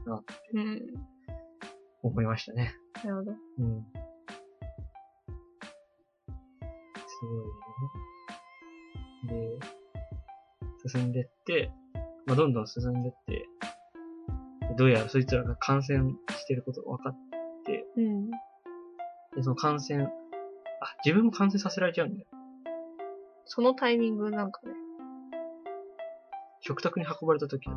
[0.05, 0.81] なってうん。
[2.03, 2.75] 思いましたね。
[3.03, 3.31] なるほど。
[3.31, 3.83] うん。
[7.07, 7.25] す
[9.27, 9.49] ごいね。
[10.83, 11.71] で、進んでって、
[12.25, 13.45] まあ、どんどん進んでって、
[14.75, 17.15] どうやらそいつらが感染してることが分かっ
[17.65, 18.29] て、うん。
[18.29, 20.09] で、その感染、あ、
[21.05, 22.27] 自分も感染させられちゃうんだよ。
[23.45, 24.73] そのタイミングなんかね。
[26.61, 27.69] 食卓に運ばれた時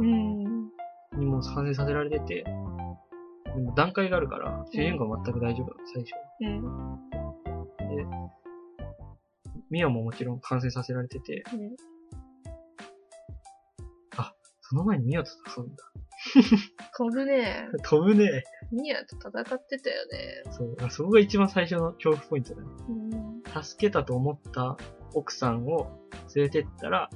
[0.00, 0.70] うん。
[1.18, 6.12] にもう感染させられてて、でも段階があるから、主人公は全く大丈夫だ最初。
[6.40, 6.62] うん。
[7.78, 8.06] で、
[9.70, 11.76] ミオももちろん感染させられてて、うん。
[14.68, 15.84] その前にミオと戦うんだ。
[16.96, 17.68] 飛ぶね。
[17.84, 18.42] 飛ぶね。
[18.72, 19.32] ミアと戦っ
[19.66, 20.42] てたよね。
[20.50, 20.76] そう。
[20.90, 22.68] そこが一番最初の恐怖ポイントだね。
[22.88, 22.92] う
[23.60, 23.62] ん。
[23.62, 24.76] 助けたと思った
[25.14, 26.00] 奥さんを
[26.34, 27.08] 連れてったら、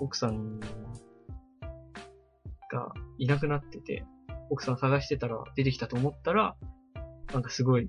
[0.00, 0.68] 奥さんが
[3.16, 4.04] いなくなってて、
[4.50, 6.56] 奥さん探してたら出てきたと思ったら、
[7.32, 7.88] なんかすごい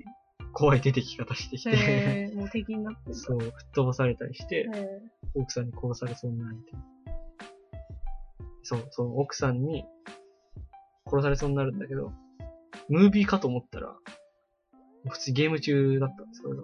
[0.53, 3.15] 怖い出てき方してきて、へえ、もう敵になってる。
[3.15, 5.01] そう、吹っ飛ばされたりして、へえ
[5.35, 6.96] 奥さんに殺されそうになるみたいな。
[8.67, 9.85] そう、その奥さんに
[11.05, 12.11] 殺されそうになるんだけど、
[12.89, 13.95] ムービーかと思ったら、
[15.07, 16.63] 普通にゲーム中だったんです、それが。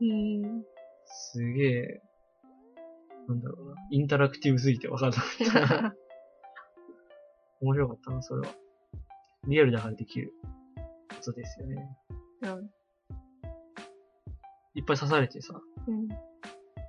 [0.00, 0.64] うん。
[1.04, 2.02] すげえ、
[3.28, 5.94] なんだろうな、インタラクティブすぎてわかんなかった。
[7.60, 8.54] 面白かったな、それは。
[9.46, 10.32] リアルだからできる
[11.10, 11.98] ことですよね。
[12.44, 12.70] うん。
[14.72, 16.08] いっぱい刺されてさ、うん。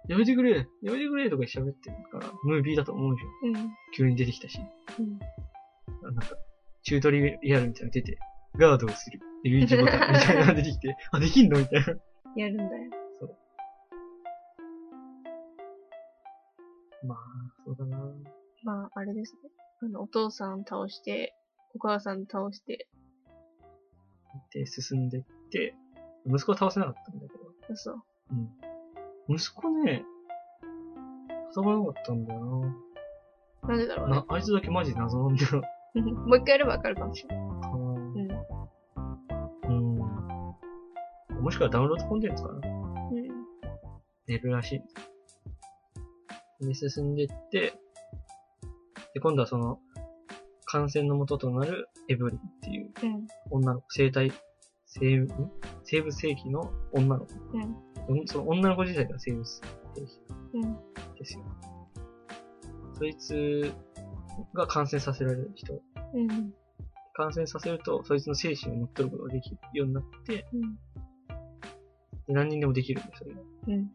[0.07, 3.63] やめてくれやめてくれとか喋ってるから、ムービーだと思うじゃん。
[3.63, 3.71] うん。
[3.95, 4.59] 急に出てきたし。
[4.99, 5.19] うん。
[6.01, 6.35] なんか、
[6.83, 8.17] チュートリアルみたいなの出て、
[8.57, 9.19] ガードをする。
[9.43, 11.87] L1 ボタンみたいなのが出てきて、 あ、できんのみたいな。
[12.35, 12.91] やるんだよ。
[17.03, 17.17] まあ、
[17.63, 17.99] そうだな
[18.63, 19.49] まあ、あれですね。
[19.81, 21.35] あの、お父さん倒して、
[21.75, 22.87] お母さん倒して、
[24.51, 25.75] で、進んでって、
[26.25, 27.37] 息子は倒せなかったんだけ
[27.67, 28.03] ど、そう。
[28.31, 28.74] うん。
[29.27, 30.03] 息子ね、
[31.51, 32.65] 戦わなかったんだよ
[33.63, 34.17] なんでだろうな。
[34.17, 34.35] ねな、。
[34.35, 35.61] あいつだけマジ謎なんだよ
[35.95, 37.47] うん もう一回やればわかるかもしれない。
[37.47, 37.69] な。
[37.69, 38.29] うん。
[39.63, 41.41] うん。
[41.41, 43.29] もしくはダウンロードコンテンツかなうん。
[44.27, 44.83] 出るらし
[46.59, 46.65] い。
[46.67, 47.73] で、進んでって、
[49.13, 49.79] で、今度はその、
[50.65, 53.27] 感染の元となるエブリンっていううん。
[53.51, 54.31] 女の子、生体、
[54.85, 55.27] 生、ん？
[55.83, 57.33] 生物兵器の女の子。
[57.53, 57.84] うん。
[58.07, 59.61] うんその女の子自体が生物
[59.95, 60.19] 兵器
[60.53, 60.73] うん。
[61.15, 61.43] ですよ。
[62.97, 63.73] そいつ
[64.53, 65.73] が感染させられる人。
[66.13, 66.53] うん。
[67.13, 70.75] 感染させると、そいつの精神を乗っ取ることができるようになって、うん。
[72.27, 73.41] で何人でもできるんです、それが。
[73.67, 73.93] うん。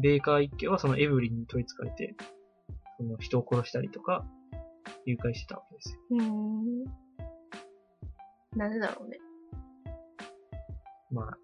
[0.00, 2.14] ベーカー一家はそのエブリンに取り憑かれて、
[2.98, 4.24] その人を殺したりとか、
[5.04, 5.98] 誘拐してたわけですよ。
[6.10, 6.84] うん。
[8.56, 9.18] なんでだろうね。
[11.10, 11.38] まあ、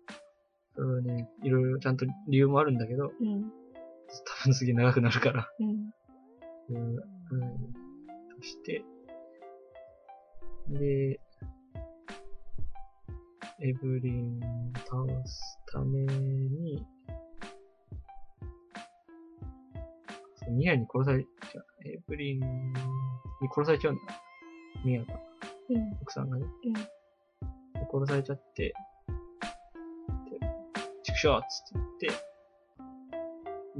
[0.75, 3.43] それはね、いろいろちゃんと理由もあるんだけど、うん。
[3.45, 5.49] 多分すげえ長くなるから。
[5.61, 5.91] うん。
[6.71, 6.97] うん、
[8.43, 8.85] して、
[10.69, 11.21] で、
[13.61, 16.85] エブリンを倒すために、
[20.51, 21.67] ミアに殺されちゃう。
[21.87, 24.03] エブリンに殺されちゃうんだ。
[24.85, 25.21] ミアが、
[25.71, 25.93] うん。
[26.03, 26.47] 奥さんがね。
[26.65, 26.73] うん。
[26.73, 26.81] で
[27.91, 28.75] 殺されちゃって、
[31.25, 31.63] で、畜生っつっ
[31.99, 32.15] て言って、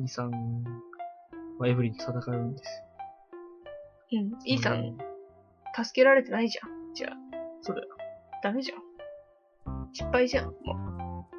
[0.01, 0.31] イーさん
[1.59, 2.83] はエブリンと戦うんです
[4.13, 4.23] よ。
[4.23, 4.33] うん。
[4.47, 4.97] イーさ、うん
[5.77, 6.95] 助けられてないじゃん。
[6.95, 7.11] じゃあ、
[7.61, 7.89] そうだよ。
[8.45, 8.79] ダメじゃん。
[9.93, 10.45] 失敗じゃん。
[10.47, 10.53] も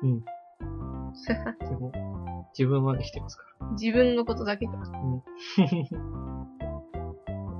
[0.03, 0.05] う。
[0.05, 0.25] うん。
[0.25, 0.33] で
[1.77, 1.93] も、
[2.49, 3.67] 自分は生きてますから。
[3.79, 4.73] 自分のことだけか。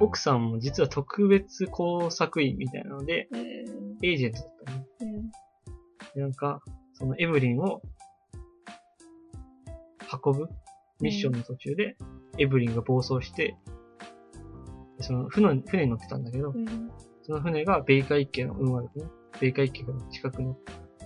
[0.02, 3.40] 奥さんも実は特別工作員みたいなので、うん。
[4.04, 4.86] エージェントだったね。
[5.00, 5.32] うん。
[6.14, 7.82] でなんか、そのエブリンを
[10.26, 10.50] 運ぶ
[11.02, 11.98] ミッションの途中で、
[12.38, 13.56] エブリンが暴走して、
[15.02, 16.92] その船船に乗ってたんだけど、うん。
[17.24, 19.06] その船が米海家の運悪くね、
[19.40, 20.58] 米海家の近くの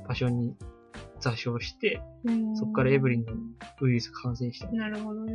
[0.08, 0.56] 場所に
[1.20, 2.56] 座礁して、うん。
[2.56, 3.34] そこからエブリンの
[3.82, 5.34] ウイルスが感染したなるほどね。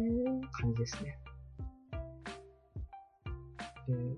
[0.52, 1.18] 感じですね。
[3.88, 4.16] で、うん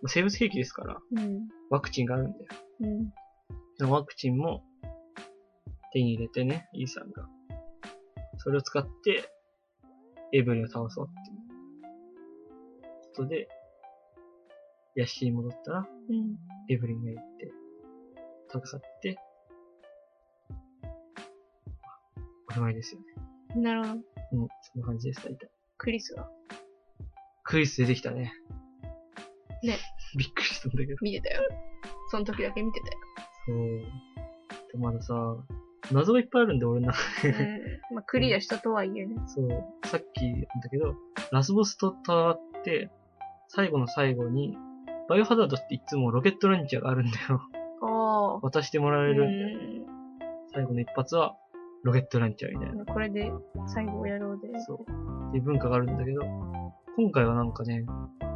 [0.00, 1.48] まあ生物兵器ですから、うん。
[1.70, 2.44] ワクチンがあるんだよ。
[2.80, 3.12] うん。
[3.76, 4.62] そのワクチンも
[5.92, 7.28] 手に入れてね、イーさんが。
[8.36, 9.30] それを使って、
[10.32, 11.38] エブリンを倒そうっていう
[13.16, 13.48] ことで、
[14.94, 16.36] 屋敷に戻ったら、うん。
[16.68, 17.20] エブリンがいて、
[18.52, 19.18] 戦って、
[22.50, 23.62] おしまいですよね。
[23.62, 23.94] なるほど。
[23.94, 23.96] う
[24.44, 25.50] ん、そんな感じです、大体。
[25.78, 26.28] クリスは？
[27.44, 28.32] クイズ出てきたね。
[29.62, 29.78] ね。
[30.16, 30.96] びっくりしたんだけど。
[31.00, 31.42] 見てたよ。
[32.10, 32.92] その時だけ見てたよ。
[33.46, 33.56] そう。
[34.72, 35.14] でまださ、
[35.92, 37.28] 謎がいっぱいあるんで、俺の中で。
[37.28, 37.96] うん。
[37.96, 39.16] まあ、クリアしたとはいえね。
[39.26, 39.48] そう。
[39.86, 40.94] さっき言ったけど、
[41.32, 42.90] ラスボスと戦って、
[43.48, 44.56] 最後の最後に、
[45.08, 47.40] バイオハザードっていつもロケットランチャーがあるんだよ。
[47.82, 48.40] ああ。
[48.40, 49.24] 渡してもらうえる。
[49.24, 49.86] ん。
[50.52, 51.36] 最後の一発は、
[51.84, 52.84] ロケットランチャーみたいな。
[52.84, 53.32] これで
[53.66, 54.48] 最後をやろうで。
[54.60, 54.78] そう。
[55.28, 56.22] っていう文化があるんだけど、
[56.96, 57.86] 今回はなんかね、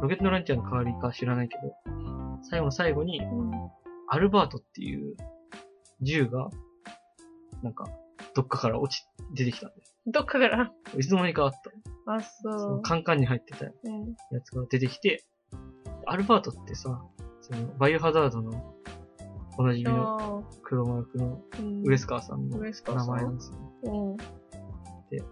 [0.01, 1.73] ロケットランチャーの代わりか知らないけど、
[2.41, 3.51] 最後の最後に、うん。
[4.07, 5.15] アルバートっていう
[6.01, 6.49] 銃が、
[7.63, 7.87] なんか、
[8.35, 9.81] どっかから落ち、出てきたんだよ。
[10.07, 10.71] どっかから。
[10.97, 12.11] いつの間にかあった。
[12.13, 12.81] あ、そそうう。
[12.81, 14.15] カンカンに入ってたうん。
[14.31, 15.23] やつが出てきて、
[16.05, 17.01] アルバートってさ、
[17.41, 18.75] その、バイオハザードの、
[19.57, 20.43] おなじみの。
[20.63, 23.15] 黒マークのうんウエスカーさんのウエスカー名さん？
[23.15, 23.57] 前なんですよ。
[23.83, 24.17] うん。
[24.17, 24.23] で、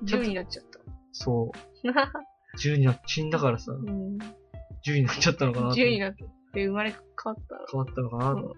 [0.06, 0.80] ちょっ10とになっちゃった。
[1.12, 1.58] そう、
[2.60, 4.18] 銃にな、死んだからさ、うん。
[4.84, 6.24] 銃になっちゃったのかなと10になって
[6.54, 7.66] 生まれ変わったら。
[7.72, 8.58] 変わったのかなと思って。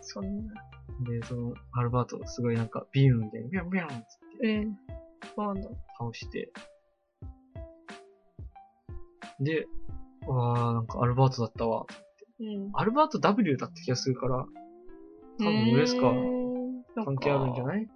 [0.00, 0.54] そんな。
[1.00, 3.96] で、その、アルバートすごいなんか、ビームみたいに、ビャンビャンっつっ
[4.40, 4.76] てうん。
[5.34, 5.68] そうなんだ。
[5.98, 6.52] 倒して、
[9.40, 9.66] で、
[10.26, 11.86] わー、なんかアルバートだったわ。
[12.40, 12.70] うん。
[12.74, 14.46] アルバート W だった気がするから、
[15.38, 17.88] 多分ウエスカーー関係あるんじゃいない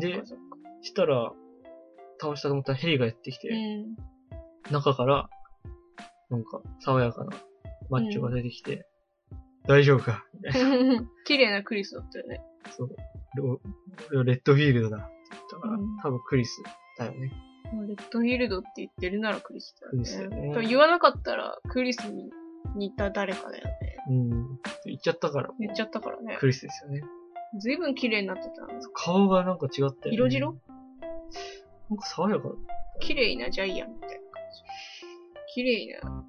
[0.00, 0.24] で。
[0.82, 1.32] したら、
[2.20, 3.48] 倒したと思ったらヘリがやってきて、
[4.68, 4.72] うん。
[4.72, 5.30] 中から、
[6.30, 7.36] なんか、爽やかな
[7.88, 8.86] マッチョが出てきて、
[9.66, 10.24] 大丈夫か？
[11.24, 12.40] 綺麗なクリスだったよね。
[12.70, 12.90] そう。
[14.10, 16.62] ロレッドフィールドだって言ったから、うん多分クリス
[16.98, 17.32] だよね。
[17.88, 19.98] レッドフィールドって言ってるならクリスだよね。
[19.98, 22.30] クリスだよね言わなかったらクリスに
[22.74, 23.96] 似た誰かだよね。
[24.10, 24.30] うん。
[24.84, 26.36] 言っちゃったから、言っちゃったからね。
[26.38, 27.02] クリスですよね。
[27.58, 28.66] ずいぶん綺麗になってた。
[28.94, 30.14] 顔がなんか違ったよ、ね。
[30.14, 30.56] 色白？
[31.90, 32.54] なんか爽やかだ。
[33.00, 34.20] 綺麗なジャイアンみたいな感
[34.52, 35.54] じ。
[35.54, 36.21] 綺麗な。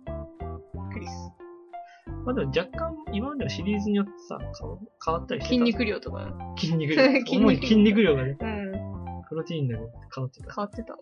[2.26, 5.50] まあでも若干、今までのシリーズによってさ、顔変わったりしてた。
[5.50, 6.34] 筋肉量とか。
[6.58, 7.04] 筋肉量。
[7.26, 9.24] 筋肉量主に筋肉量がね、うん。
[9.28, 10.54] プロテインでも変わってた。
[10.54, 11.00] 変わってたの。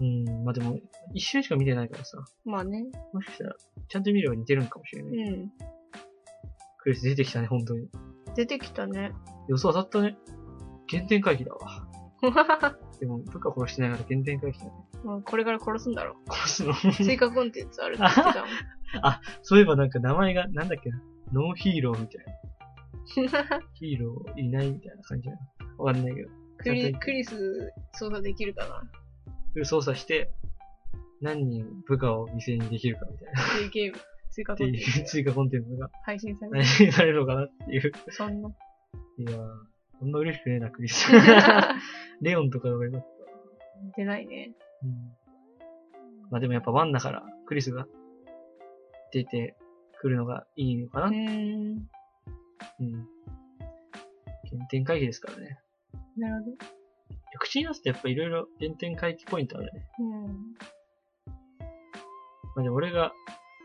[0.00, 0.44] うん。
[0.44, 0.78] まあでも、
[1.14, 2.84] 一瞬しか見てないからさ、まあね。
[3.12, 3.56] もしかしたら、
[3.88, 5.28] ちゃんと見れば似てるんかもしれない。
[5.28, 5.52] うん。
[6.78, 7.88] クリス出てきたね、本当に。
[8.36, 9.12] 出てきたね。
[9.48, 10.16] 予想当たったね。
[10.88, 11.86] 原点回帰だわ。
[13.00, 14.72] でも、部下殺してないから原点回帰だね。
[15.04, 16.72] もうこれから殺すんだろ殺すの？
[16.72, 16.74] う。
[16.92, 18.48] 追加コンテンツあるって言ってたもん。
[19.42, 21.00] そういえばなんか名前が、なんだっけな。
[21.32, 22.32] ノーヒーローみたいな。
[23.74, 25.84] ヒーローいないみたいな感じなの。
[25.84, 26.28] わかんないけど。
[26.58, 28.66] クリクリス操作できるか
[29.54, 29.64] な？
[29.64, 30.30] 操作して、
[31.20, 33.42] 何人部下を犠牲にできるかみたいな。
[33.42, 33.98] っていうゲーム。
[34.30, 37.92] 追加コンテンツう追加コンテンツが配信され何てになれるのかなっていう。
[38.10, 38.48] そんな。
[39.18, 39.36] いやー、
[39.98, 41.10] こんな嬉しくねえな、クリス。
[42.22, 43.06] レオンとかがよかった。
[43.96, 44.54] 出ないね。
[44.84, 44.90] うん。
[46.30, 47.86] まあでもやっぱワンだから、クリスが
[49.12, 49.56] 出て
[50.00, 51.10] くるのがいいのかなう。
[51.10, 51.88] ーん。
[52.80, 53.08] うん。
[54.50, 55.58] 原点回帰ですからね。
[56.16, 56.56] なるほど。
[57.38, 59.86] 口に出すとやっぱいろいろ原点回帰ポイントあるね。
[59.98, 60.26] うん。
[62.56, 63.12] まあでも俺が、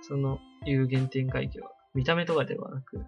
[0.02, 3.04] その、言う原点回帰は、見た目とかではなく、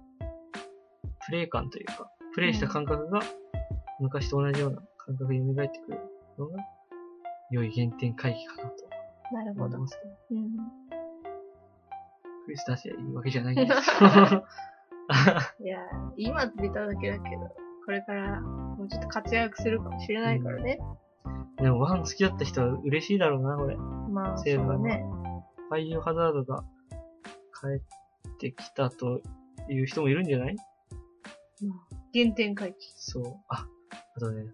[1.25, 3.19] プレイ感というか、プレイした感覚が、
[3.99, 5.99] 昔と同じような感覚に蘇ってくる
[6.37, 6.63] のが、
[7.51, 8.87] 良い原点回帰かなと
[9.33, 9.87] なるほど思いま。
[9.87, 10.17] すね。
[10.31, 10.86] うん。
[12.47, 14.45] クリス出せばいいわけじゃないんですよ。
[15.59, 17.41] いやー、今出ただけだけど、
[17.85, 20.79] これからもうちょっと活躍するかもしれないからね。
[21.57, 23.75] でもワン好きだった人は嬉しいだろうな、これ。
[23.77, 25.05] まあ、そうだね。
[25.69, 26.63] バイオハザードが
[27.59, 27.67] 帰
[28.29, 29.21] ってきたと
[29.69, 30.55] いう人もいるんじゃない？
[32.13, 32.77] 原点回帰。
[32.95, 33.23] そう。
[33.49, 33.65] あ、
[34.15, 34.45] あとね、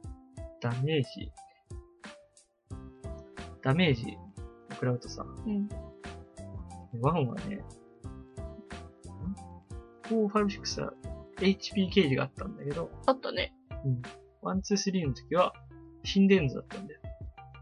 [0.61, 1.31] ダメージ。
[3.61, 4.17] ダメージ
[4.71, 5.67] 食らうとさ、うん。
[7.01, 7.63] one はね、
[10.13, 10.93] 4、5、6は
[11.37, 13.53] HP ゲージがあったんだけど、あったね。
[14.41, 15.53] one、two、three の時は
[16.03, 16.99] 心電図だったんだよ。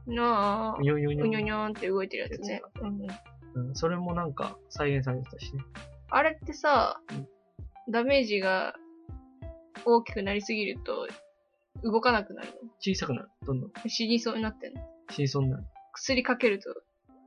[0.08, 2.62] なあ、うにょうにょうにょうにょにょんって動いてるやつね。
[2.82, 3.68] うんうん。
[3.68, 5.64] うん、それもなんか再現されてたしね。
[6.10, 7.28] あれってさうん、
[7.92, 8.76] ダメージが
[9.86, 11.08] 大きくなりすぎると
[11.84, 12.50] 動かなくなる
[12.80, 13.30] 小さくなる。
[13.46, 14.82] どんどんの死にそうになってんの？
[15.10, 15.64] 死にそうになる。
[15.94, 16.70] 薬かけると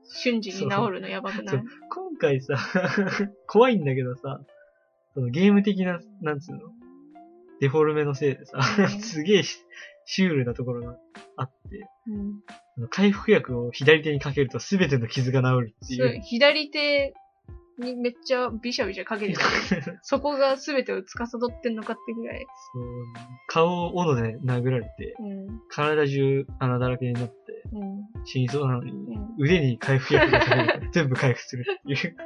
[0.04, 2.56] 瞬時に治るのやばくなそいう今回さ、
[3.46, 4.40] 怖いんだけどさ、
[5.14, 6.60] そのゲーム的な、なんつうの？
[7.60, 9.58] デフォルメのせいでさうん、 すげえシ
[10.06, 10.98] シュールなところが
[11.36, 11.88] あって、
[12.78, 12.88] うん。
[12.90, 16.20] 回復薬を左手にかけると全ての傷が治るっていそうう。
[16.22, 17.14] 左手
[17.78, 19.40] にめっちゃビシャビシャかけてた。
[20.02, 22.46] そこが全てを司ってんのかってぐらい。
[22.72, 22.84] そう
[23.48, 25.60] 顔を斧で殴られて、うん。
[25.70, 27.34] 体中穴だらけになって
[27.72, 28.24] うん。
[28.26, 29.34] 死にそうなのに、うん。
[29.38, 32.16] 腕に回復薬がかけるから全部回復するっていう。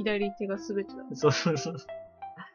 [0.00, 1.04] うん左手が全てだ。
[1.14, 1.76] そうそうそう。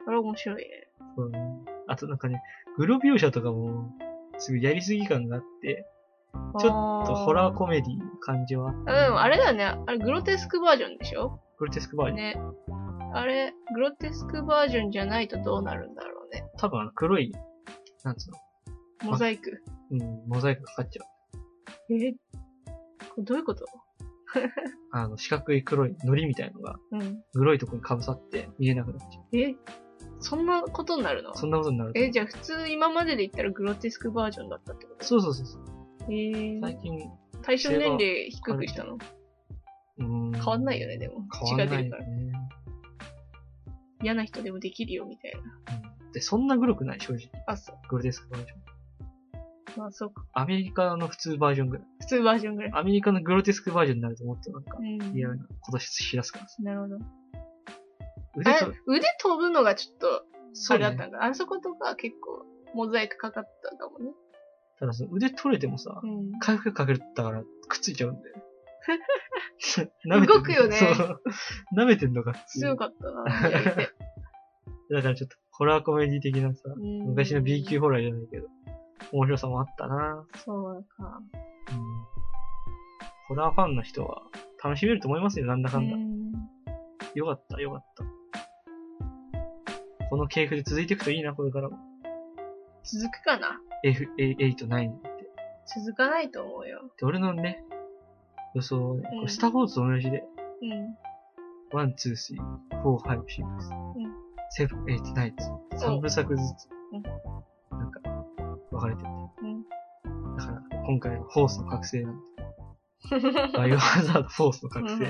[0.07, 0.87] あれ面白いね。
[1.15, 1.39] そうね。
[1.87, 2.41] あとなんかね、
[2.77, 3.91] グロ描写とかも、
[4.37, 5.85] すごいやりすぎ感があって、
[6.59, 9.63] ちょっとホラーコメディの感じはあって、あれだよね。
[9.63, 11.39] あれグロテスクバージョンでしょ？
[11.57, 12.17] グロテスクバージョン。
[12.17, 12.35] ね。
[13.13, 16.45] あれ、グロテスクバージョンじゃないとどうなるんだろうね。
[16.57, 17.31] 多分あの黒い、
[18.03, 19.63] なんつうの、モザイク。
[19.91, 21.93] うん、モザイクかかっちゃう。
[21.93, 22.11] え？
[22.11, 22.17] こ
[23.17, 23.65] れどういうこと？
[24.91, 27.23] あの、四角い黒い糊みたいのが、うん。
[27.33, 29.55] 黒いとこにかぶさって見えなくなっちゃえ
[30.19, 31.31] そんなことになるの？
[31.31, 31.33] う。
[31.35, 35.05] そんなことになるとえ、じゃあ普通今までで言ったらグロテスクバージョンだったってこと？
[35.05, 35.63] そうそうそうそう。
[36.03, 36.99] えー、最近、
[37.41, 38.97] 対象年齢低くしたの？
[39.97, 40.31] うーん。
[40.33, 41.15] 変わんないよね、でも。
[41.41, 42.05] わんないが出るから。
[42.05, 42.33] よね。
[44.03, 45.39] 嫌な人でもできるよ、みたいな。
[45.79, 47.29] うんで、そんなグロくない、正直。
[47.45, 47.77] あ、そう。
[47.89, 48.59] グロテスクバージョン。
[49.77, 50.25] まあ、そうか。
[50.33, 51.85] アメリカの普通バージョンぐらい。
[51.99, 52.71] 普通バージョンぐらい。
[52.73, 55.17] アメリカのグロテスクバージョンになるともっとなんかう、ん。
[55.17, 56.55] 嫌なことしだすからさ。
[56.63, 56.97] なるほど。
[58.37, 58.51] 腕
[58.87, 61.23] 腕飛ぶのがちょっと、そうだったんだ。
[61.23, 64.11] あそことか結構、モザイクかかったかもね。
[64.79, 66.39] ただその腕取れてもさ、うん。
[66.39, 68.35] 回復かけたからくっついちゃうんだよ。
[70.27, 71.21] 動くよねそう。
[71.75, 73.23] 舐めてんのか強かったな。
[74.91, 78.47] だからちょっと、ホラーコメディ的なさ、うん昔の B 級ホラーじゃないけど、
[79.11, 81.21] 面白さもあったなそうか。
[81.71, 82.05] うん。
[83.27, 84.23] ホラーファンの人は
[84.63, 85.95] 楽しめると思いますよ、なんだかんだ。
[85.95, 86.31] うん
[87.15, 88.03] よかった、よかった。
[90.09, 91.77] この系譜で続いていくといいな、これからも。
[92.83, 95.09] 続くかな？F、A- 8、9って。
[95.65, 96.81] 続かないと思うよ。
[96.99, 97.63] で、俺のね、
[98.53, 100.23] 予想はね、こうんれスターウォーズと同じで、
[100.61, 101.79] うん。
[101.79, 102.35] 1、2、3、
[102.83, 103.25] 4、5、6、7、
[104.59, 104.67] 8、
[105.13, 105.35] 9
[105.77, 105.83] つ。
[105.85, 107.09] 3部作ずつ、なんか、
[108.75, 109.09] 分かれてて。
[109.41, 109.63] うん。
[110.37, 112.21] だから、今回はフォースの覚醒なんで。
[113.57, 115.03] バイオハザードフォースの覚醒。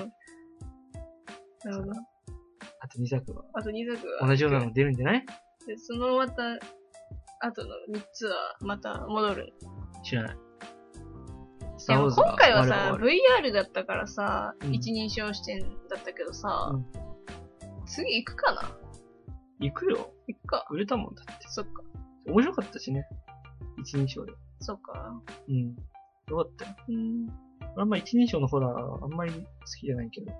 [1.64, 1.92] なるほど。
[2.82, 4.28] あと2作は、あと2作は。
[4.28, 5.26] 同じようなの出るんじゃない？
[5.68, 6.34] で、そのまた、
[7.42, 9.54] あとの3つはまた戻る。
[10.04, 10.38] 知らない。
[11.78, 15.60] スいや、今回はさ、VR だったからさ、うん一人称視点
[15.90, 16.86] だったけどさ、うん
[17.88, 18.62] 次行くかな？
[19.60, 20.12] 行くよ。
[20.28, 20.66] 行くか。
[20.72, 21.48] 売れたもんだって。
[21.50, 21.84] そっか。
[22.26, 23.08] 面白かったしね。
[23.86, 24.34] 一人称で。
[24.60, 25.22] そっか。
[25.48, 25.76] うん。
[26.28, 26.76] よかったよ。
[26.90, 27.28] うん。
[27.76, 29.40] 俺あんま一人称のホラーあんまり好
[29.80, 30.38] きじゃないけど、好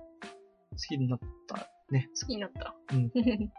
[0.88, 2.10] きになったね。
[2.20, 2.74] 好きになった。
[2.92, 3.12] うん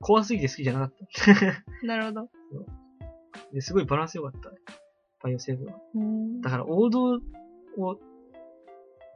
[0.00, 1.64] 怖すぎて好きじゃなかった。
[1.86, 2.28] なるほど。
[3.52, 4.50] ですごいバランス良かった。
[5.22, 5.74] バイオセーブは。
[5.94, 7.20] うんだから王道
[7.76, 7.98] を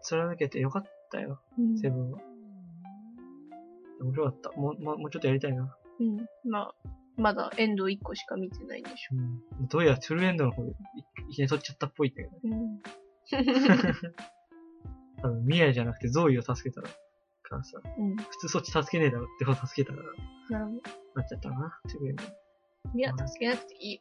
[0.02, 2.20] 貫けてよかったよ、うんセブンは。
[4.00, 4.50] 面白かった。
[4.52, 5.76] もう、もうもうちょっとやりたいな。
[6.00, 6.26] うん。
[6.44, 6.74] まあ、
[7.16, 9.16] まだエンド1個しか見てないんでしょ。
[9.16, 9.20] う
[9.64, 9.68] ん。
[9.68, 10.72] どうやらトゥルーエンドの方でい
[11.30, 12.56] いきなり取っちゃったっぽいんだけどね。
[12.56, 12.82] うん。
[15.22, 16.88] 多分、ミアじゃなくてゾーイを助けたら、
[17.42, 18.16] からさ、うん。
[18.16, 20.80] 普通そっち助けねえだろって方助けたから、なるほど。
[21.14, 22.24] なっちゃったな、トゥルーエンド。
[22.94, 24.00] ミア助けなくていいよ。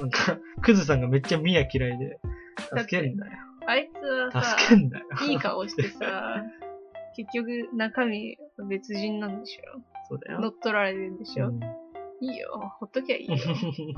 [0.00, 2.20] なんか、クズさんがめっちゃミア嫌いで、
[2.76, 3.32] 助けるんだよ。
[3.66, 5.06] あいつはさ、助けんだよ。
[5.28, 6.42] いい顔してさ、
[7.16, 10.40] 結局中身は別人なんでしょそうだよ。
[10.40, 11.60] 乗っ取られてるんでしょ、うん
[12.20, 12.72] いいよ。
[12.78, 13.36] ほっときゃいいよ。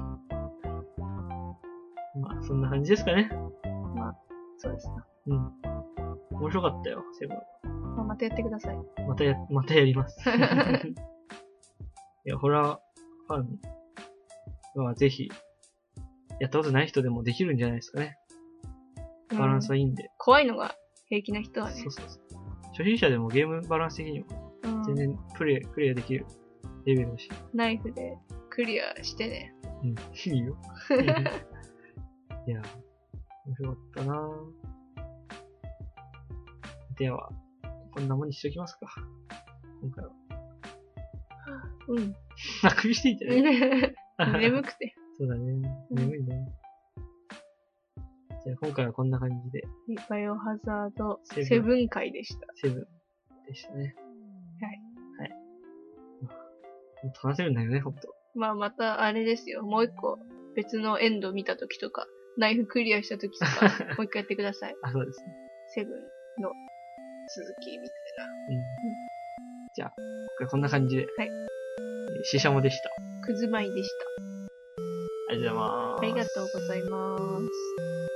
[2.16, 3.30] まあ、そんな感じですかね。
[4.58, 5.06] そうですな。
[5.28, 5.52] うん。
[6.32, 7.38] 面白かったよ、セブン。
[7.96, 8.78] まあ、またやってください。
[9.08, 10.20] またや、またやります。
[10.28, 10.32] い
[12.24, 12.80] や、ホラー
[13.26, 13.42] ファ
[14.80, 15.30] ンはぜひ、
[16.40, 18.18] やったことない人でもできるんじゃないですかね。
[19.30, 20.10] バランスうんはいいんで。
[20.18, 20.74] 怖いのが
[21.06, 21.90] 平気な人はねそう。
[21.90, 22.20] そうそう。
[22.72, 24.26] 初心者でもゲームバランス的にも
[24.64, 26.26] うん全然プレイ、クリアできる
[26.84, 27.16] レベル。
[27.54, 28.16] ナイフで
[28.48, 29.54] クリアしてね。
[29.82, 29.94] うん、い
[30.38, 30.56] いよ。
[32.46, 32.62] いや、
[33.46, 34.60] 面白かったなぁ
[36.98, 37.30] では、
[37.92, 38.86] こんなもんにしときますか。
[39.80, 40.10] 今回は。
[41.88, 42.14] うん。
[42.62, 44.94] あくびしていいんじゃない眠くて。
[45.18, 45.86] そうだね。
[45.90, 46.52] 眠いね。
[48.44, 49.62] じゃあ今回はこんな感じで、
[50.08, 52.46] バイオハザードセブンセブン回でした。
[52.54, 53.94] セブンでしたね。
[57.02, 57.06] はい。
[57.06, 57.06] はい。
[57.06, 58.14] もっと話せるんだよね、ほんと。
[58.34, 59.62] まあまたあれですよ。
[59.62, 60.18] もう一個
[60.56, 63.50] 別のエンド見た時とか、ナイフクリアした時とか、
[63.96, 64.74] もう一回やってください。
[64.82, 65.26] あ、そうですね。
[65.74, 65.92] セブン
[66.42, 66.50] の
[67.36, 68.62] 続きみたいうん。
[69.74, 71.06] じゃあ、今回こんな感じで。
[71.16, 72.24] はいえー。
[72.24, 72.88] シシャモでした。
[72.88, 73.26] な。
[73.26, 73.90] くずまいでし
[75.30, 76.00] ありがとうございます。
[76.00, 76.02] た。
[76.02, 78.09] ありがとうございます。